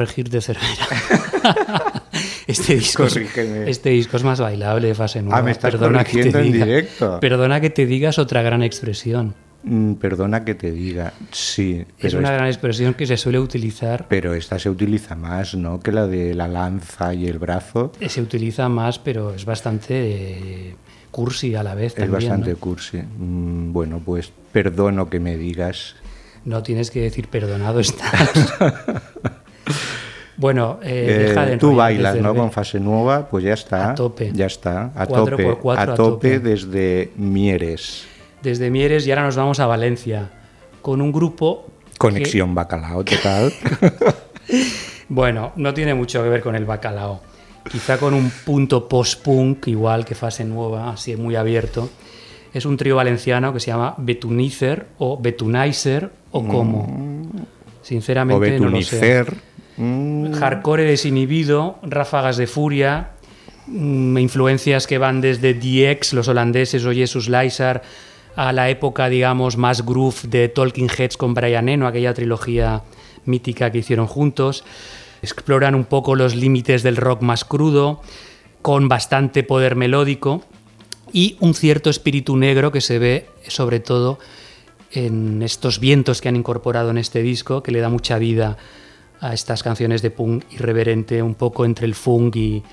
[0.01, 2.01] A corregir de Cervera.
[2.47, 5.39] este, disco es, este disco es más bailable de fase nueva.
[5.39, 6.65] Ah, me estás que corrigiendo te en diga.
[6.65, 7.19] directo.
[7.19, 9.35] Perdona que te digas otra gran expresión.
[9.63, 14.07] Mm, Perdona que te diga, sí, Es una es- gran expresión que se suele utilizar,
[14.09, 15.79] pero esta se utiliza más, ¿no?
[15.79, 17.91] Que la de la lanza y el brazo.
[17.99, 19.93] eh, se utiliza más, pero es bastante
[20.71, 20.75] eh,
[21.11, 22.13] cursi a la vez Es también.
[22.13, 22.57] bastante ¿no?
[22.57, 22.97] cursi.
[22.97, 25.95] Mm, Bueno, pues perdono que me digas.
[26.43, 28.31] No tienes que decir perdonado estás.
[30.37, 32.33] bueno, eh, deja de Eh, tú bailas, ¿no?
[32.35, 33.91] Con fase nueva, pues ya está.
[33.91, 34.31] A tope.
[34.33, 34.91] Ya está.
[34.95, 35.55] A Cuatro tope.
[35.61, 38.05] cuatro, a a tope desde Mieres.
[38.41, 40.29] Desde Mieres y ahora nos vamos a Valencia
[40.81, 43.53] con un grupo que- Conexión bacalao total.
[45.09, 47.21] bueno, no tiene mucho que ver con el bacalao.
[47.71, 51.89] Quizá con un punto post-punk, igual que fase nueva, así muy abierto.
[52.53, 56.79] Es un trío valenciano que se llama Betunizer o Betunizer o como.
[56.81, 57.45] o
[57.83, 59.25] Sinceramente no lo sé.
[59.81, 63.13] Mm, Hardcore desinhibido, ráfagas de furia,
[63.65, 67.81] mm, influencias que van desde DX, los holandeses o Jesus Lysar,
[68.35, 72.83] a la época, digamos, más groove de Talking Heads con Brian Eno, aquella trilogía
[73.25, 74.63] mítica que hicieron juntos.
[75.23, 78.03] Exploran un poco los límites del rock más crudo,
[78.61, 80.43] con bastante poder melódico
[81.11, 84.19] y un cierto espíritu negro que se ve sobre todo
[84.91, 88.57] en estos vientos que han incorporado en este disco, que le da mucha vida
[89.21, 92.63] a estas canciones de punk irreverente, un poco entre el funk y,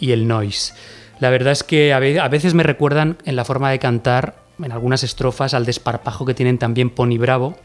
[0.00, 0.74] el noise.
[1.20, 5.02] La verdad es que a veces me recuerdan en la forma de cantar, en algunas
[5.02, 7.56] estrofas, al desparpajo que tienen también Pony Bravo.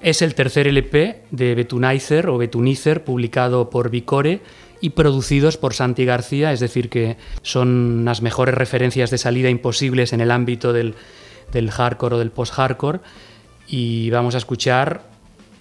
[0.00, 4.40] Es el tercer LP de Betunizer o Betunizer, publicado por Vicore
[4.80, 10.12] y producidos por Santi García, es decir, que son las mejores referencias de salida imposibles
[10.12, 10.94] en el ámbito del,
[11.50, 13.00] del hardcore o del post-hardcore.
[13.66, 15.15] Y vamos a escuchar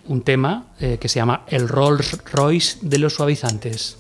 [0.07, 3.97] un tema eh, que se llama El Rolls Royce de los suavizantes.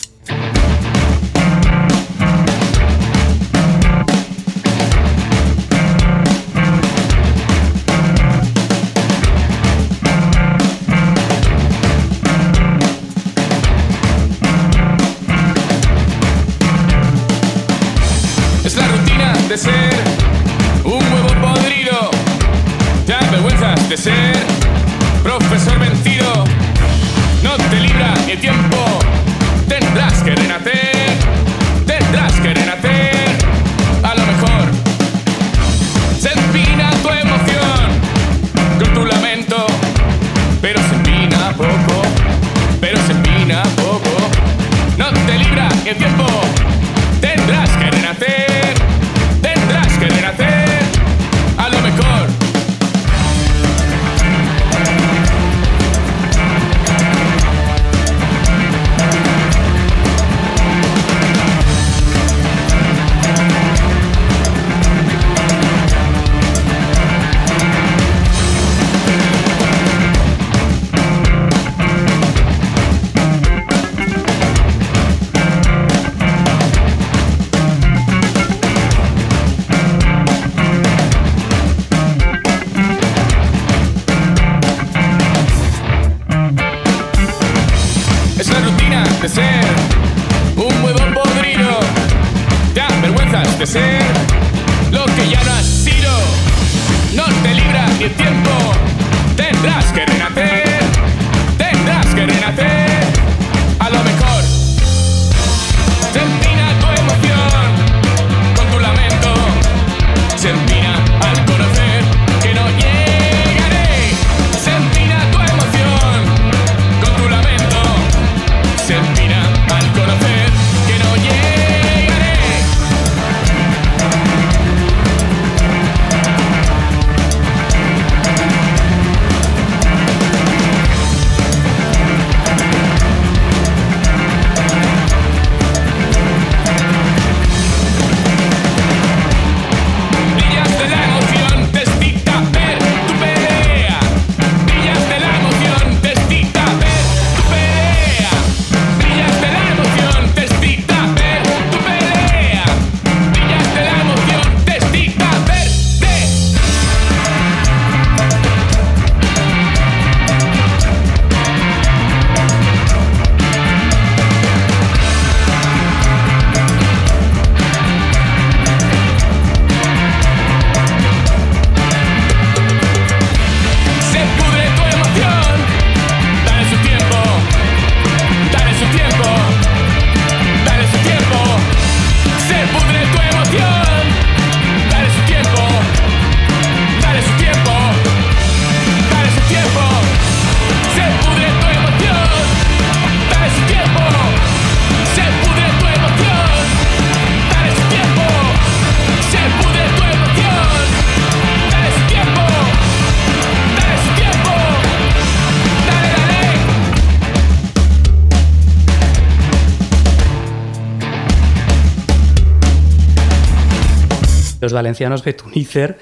[214.75, 215.97] Valencianos Betunicer,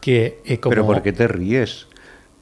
[0.00, 0.70] que eh, como...
[0.70, 1.86] ¿Pero por qué te ríes?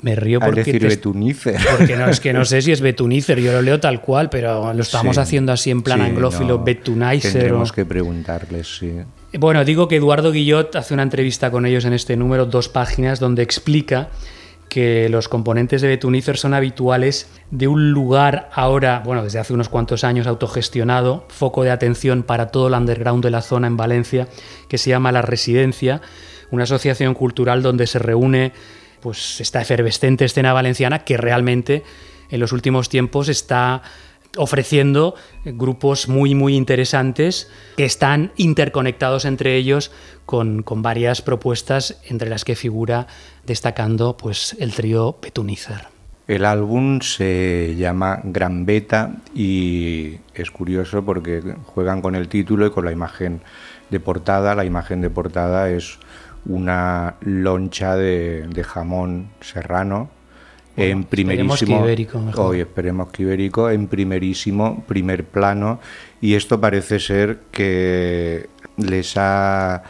[0.00, 0.64] Me río Al porque...
[0.64, 1.60] decir te- Betunicer.
[1.78, 4.72] Porque no, es que no sé si es Betunicer, yo lo leo tal cual, pero
[4.72, 5.20] lo estamos Sí.
[5.22, 7.30] haciendo así en plan Sí, anglófilo, no, Betunicer.
[7.30, 8.92] o- Tendremos que preguntarles, sí.
[9.38, 13.20] Bueno, digo que Eduardo Guillot hace una entrevista con ellos en este número, dos páginas,
[13.20, 14.08] donde explica
[14.72, 19.68] que los componentes de Betunicer son habituales de un lugar ahora, bueno, desde hace unos
[19.68, 24.28] cuantos años autogestionado, foco de atención para todo el underground de la zona en Valencia,
[24.68, 26.00] que se llama La Residencia,
[26.50, 28.54] una asociación cultural donde se reúne
[29.02, 31.82] pues esta efervescente escena valenciana que realmente
[32.30, 33.82] en los últimos tiempos está
[34.36, 35.14] ofreciendo
[35.44, 39.90] grupos muy muy interesantes que están interconectados entre ellos
[40.26, 43.06] con, con varias propuestas entre las que figura
[43.46, 45.88] destacando pues el trío Petunicer.
[46.28, 52.70] El álbum se llama Gran Beta y es curioso porque juegan con el título y
[52.70, 53.42] con la imagen
[53.90, 54.54] de portada.
[54.54, 55.98] La imagen de portada es
[56.46, 60.21] una loncha de jamón serrano
[60.76, 62.46] en esperemos primerísimo que ibérico, mejor.
[62.46, 65.80] hoy esperemos que ibérico en primerísimo primer plano
[66.20, 69.82] y esto parece ser que les ha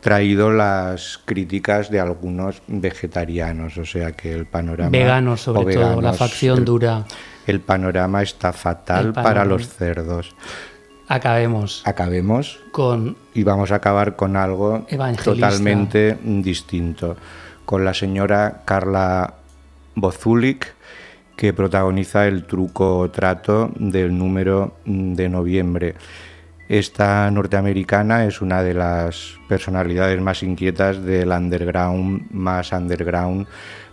[0.00, 6.12] traído las críticas de algunos vegetarianos, o sea que el panorama Veganos sobre todo, la
[6.12, 7.04] facción el- dura.
[7.46, 10.34] El panorama está fatal para los cerdos.
[11.08, 14.84] Acabemos Acabemos con y vamos a acabar con algo
[15.22, 17.16] totalmente distinto,
[17.64, 19.34] con la señora Carla
[19.96, 20.74] Bozulik,
[21.36, 25.94] que protagoniza el truco trato del número de noviembre.
[26.68, 33.46] Esta norteamericana es una de las personalidades más inquietas del underground, más underground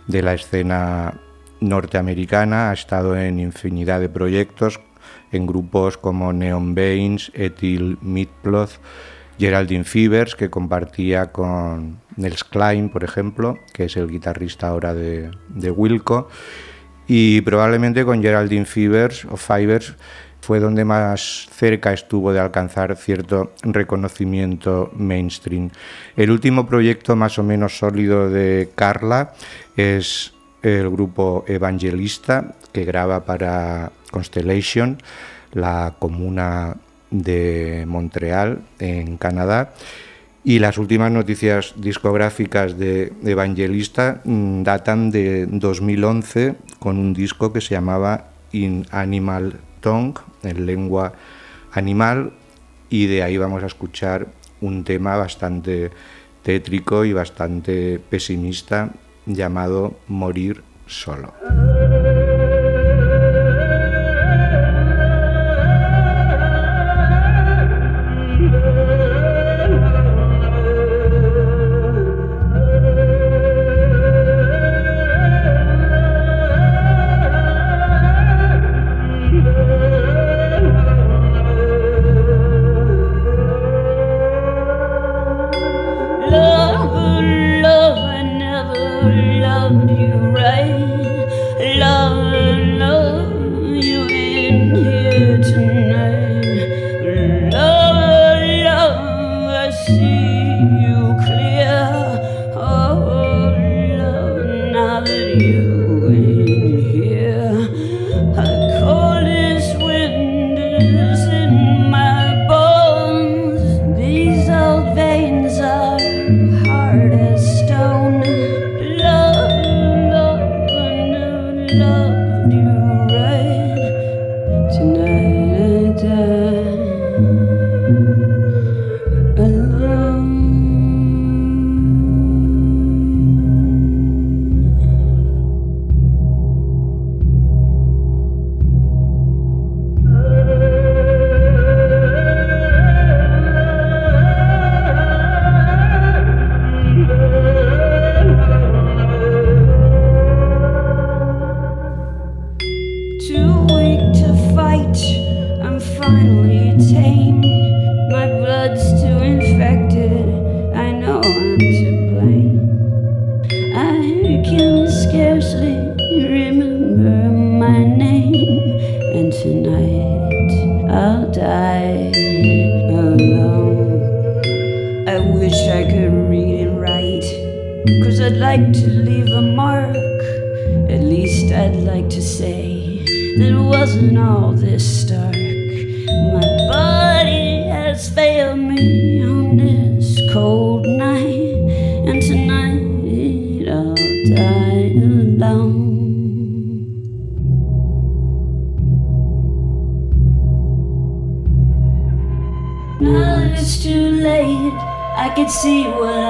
[0.06, 1.20] de la escena
[1.60, 2.70] norteamericana.
[2.70, 4.80] Ha estado en infinidad de proyectos,
[5.32, 8.72] en grupos como Neon Veins, Ethyl Midploth,
[9.38, 15.30] Geraldine Fevers, que compartía con Nels Klein, por ejemplo, que es el guitarrista ahora de,
[15.70, 16.28] Wilco,
[17.06, 19.94] y probablemente con Geraldine Fevers o Fivers
[20.40, 25.70] fue donde más cerca estuvo de alcanzar cierto reconocimiento mainstream.
[26.16, 29.32] El último proyecto más o menos sólido de Carla
[29.76, 34.98] es el grupo Evangelista, que graba para Constellation,
[35.52, 36.76] la comuna
[37.14, 39.72] de Montreal, en Canadá.
[40.42, 47.62] Y las últimas noticias discográficas de Evangelista mm, datan de 2011 con un disco que
[47.62, 51.12] se llamaba In Animal Tongue, en lengua
[51.72, 52.32] animal,
[52.90, 54.26] y de ahí vamos a escuchar
[54.60, 55.90] un tema bastante
[56.42, 58.90] tétrico y bastante pesimista
[59.26, 61.32] llamado Morir solo.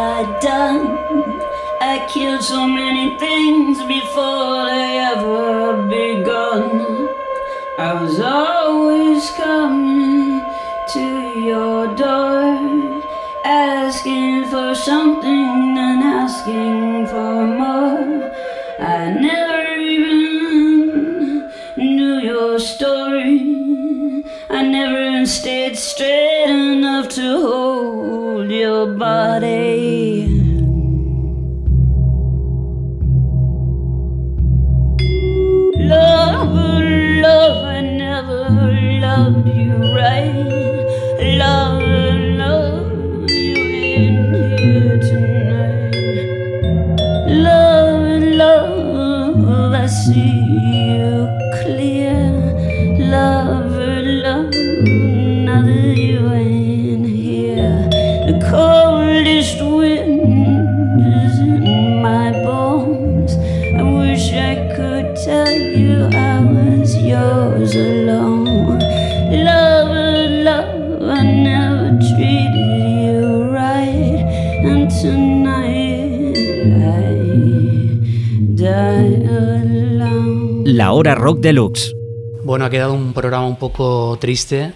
[0.05, 1.41] I'd done.
[1.81, 7.09] I killed so many things before they ever begun.
[7.79, 10.43] I was always coming
[10.95, 11.07] to
[11.51, 13.03] your door,
[13.47, 18.31] asking for something and asking for more.
[18.79, 19.63] I never
[19.95, 23.04] even knew your story.
[24.55, 30.29] I never stayed straight enough to hold your body.
[35.77, 38.49] Love, love, I never
[39.01, 40.37] loved you right.
[41.37, 41.83] Love,
[42.39, 43.57] love, you
[43.99, 45.97] in here tonight.
[47.29, 50.44] Love, love, I see
[80.85, 81.95] La Hora Rock Deluxe.
[82.45, 84.75] Bueno, ha quedado un programa un poco triste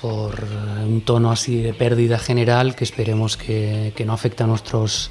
[0.00, 0.44] por
[0.86, 5.10] un tono así de pérdida general que esperemos que, que no afecte a nuestros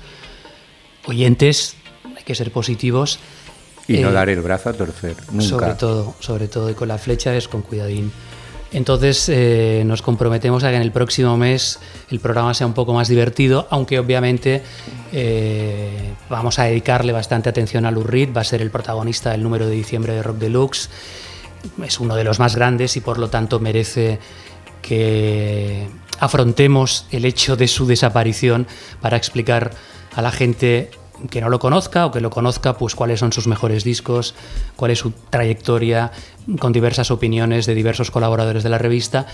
[1.07, 1.75] oyentes.
[2.15, 3.19] Hay que ser positivos.
[3.85, 5.43] Y no Eh, dar el brazo a torcer, nunca.
[5.43, 8.09] Sobre todo, sobre todo, y con la flecha es con cuidadín.
[8.71, 11.79] Entonces eh, nos comprometemos a que en el próximo mes
[12.09, 14.61] el programa sea un poco más divertido, aunque obviamente
[15.13, 19.67] eh, vamos a dedicarle bastante atención a Lou va a ser el protagonista del número
[19.67, 20.89] de diciembre de Rock Deluxe,
[21.83, 24.19] es uno de los más grandes y por lo tanto merece
[24.81, 25.87] que
[26.19, 28.67] afrontemos el hecho de su desaparición
[29.01, 29.71] para explicar
[30.15, 30.91] a la gente
[31.29, 34.35] que no lo conozca o que lo conozca, pues cuáles son sus mejores discos,
[34.75, 36.11] cuál es su trayectoria,
[36.59, 39.27] con diversas opiniones de diversos colaboradores de la revista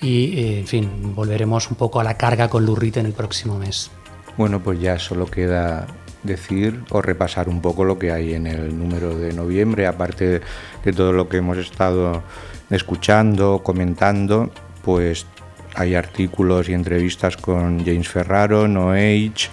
[0.00, 3.58] y, eh, en fin, volveremos un poco a la carga con Lurrit en el próximo
[3.58, 3.90] mes.
[4.36, 5.86] Bueno, pues ya solo queda
[6.22, 10.40] decir o repasar un poco lo que hay en el número de noviembre, aparte
[10.84, 12.22] de todo lo que hemos estado
[12.70, 14.50] escuchando, comentando,
[14.84, 15.26] pues
[15.74, 19.48] hay artículos y entrevistas con James Ferraro, No Age,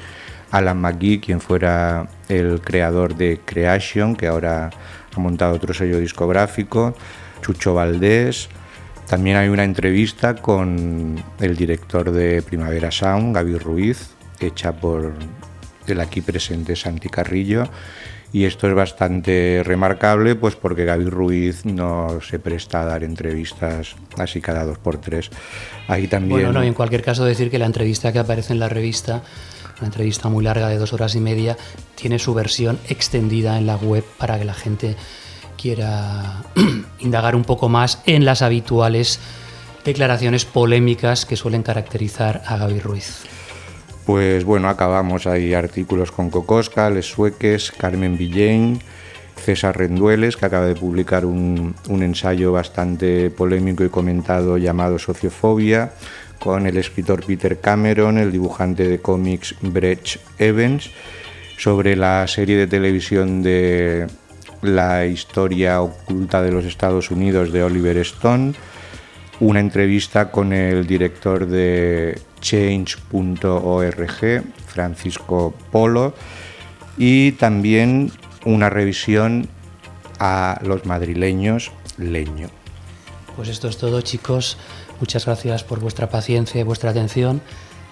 [0.51, 4.69] Alan McGee, quien fuera el creador de Creation, que ahora
[5.15, 6.95] ha montado otro sello discográfico,
[7.41, 8.49] Chucho Valdés.
[9.07, 14.09] También hay una entrevista con el director de Primavera Sound, Gaby Ruiz,
[14.39, 15.13] hecha por
[15.87, 17.69] el aquí presente Santi Carrillo.
[18.33, 23.95] Y esto es bastante remarcable, pues porque Gaby Ruiz no se presta a dar entrevistas
[24.17, 25.29] así cada dos por tres.
[25.87, 26.41] Ahí también.
[26.41, 29.23] Bueno, no, en cualquier caso decir que la entrevista que aparece en la revista,
[29.77, 31.57] una entrevista muy larga de dos horas y media,
[31.95, 34.95] tiene su versión extendida en la web para que la gente
[35.57, 36.43] quiera
[36.99, 39.19] indagar un poco más en las habituales
[39.83, 43.23] declaraciones polémicas que suelen caracterizar a Gaby Ruiz.
[44.05, 45.25] Pues bueno, acabamos.
[45.25, 48.79] Hay artículos con Cocosca, Les Sueques, Carmen Villén,
[49.35, 55.93] César Rendueles, que acaba de publicar un, un ensayo bastante polémico y comentado llamado Sociofobia,
[56.39, 60.89] con el escritor Peter Cameron, el dibujante de cómics Brett Evans,
[61.57, 64.07] sobre la serie de televisión de
[64.61, 68.53] la historia oculta de los Estados Unidos de Oliver Stone,
[69.39, 76.13] una entrevista con el director de change.org, Francisco Polo,
[76.97, 78.11] y también
[78.45, 79.49] una revisión
[80.19, 82.49] a los madrileños leño.
[83.35, 84.57] Pues esto es todo, chicos.
[84.99, 87.41] Muchas gracias por vuestra paciencia y vuestra atención.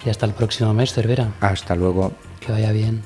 [0.04, 1.32] Y hasta el próximo mes, Cervera.
[1.40, 2.12] Hasta luego.
[2.40, 3.02] Que vaya bien.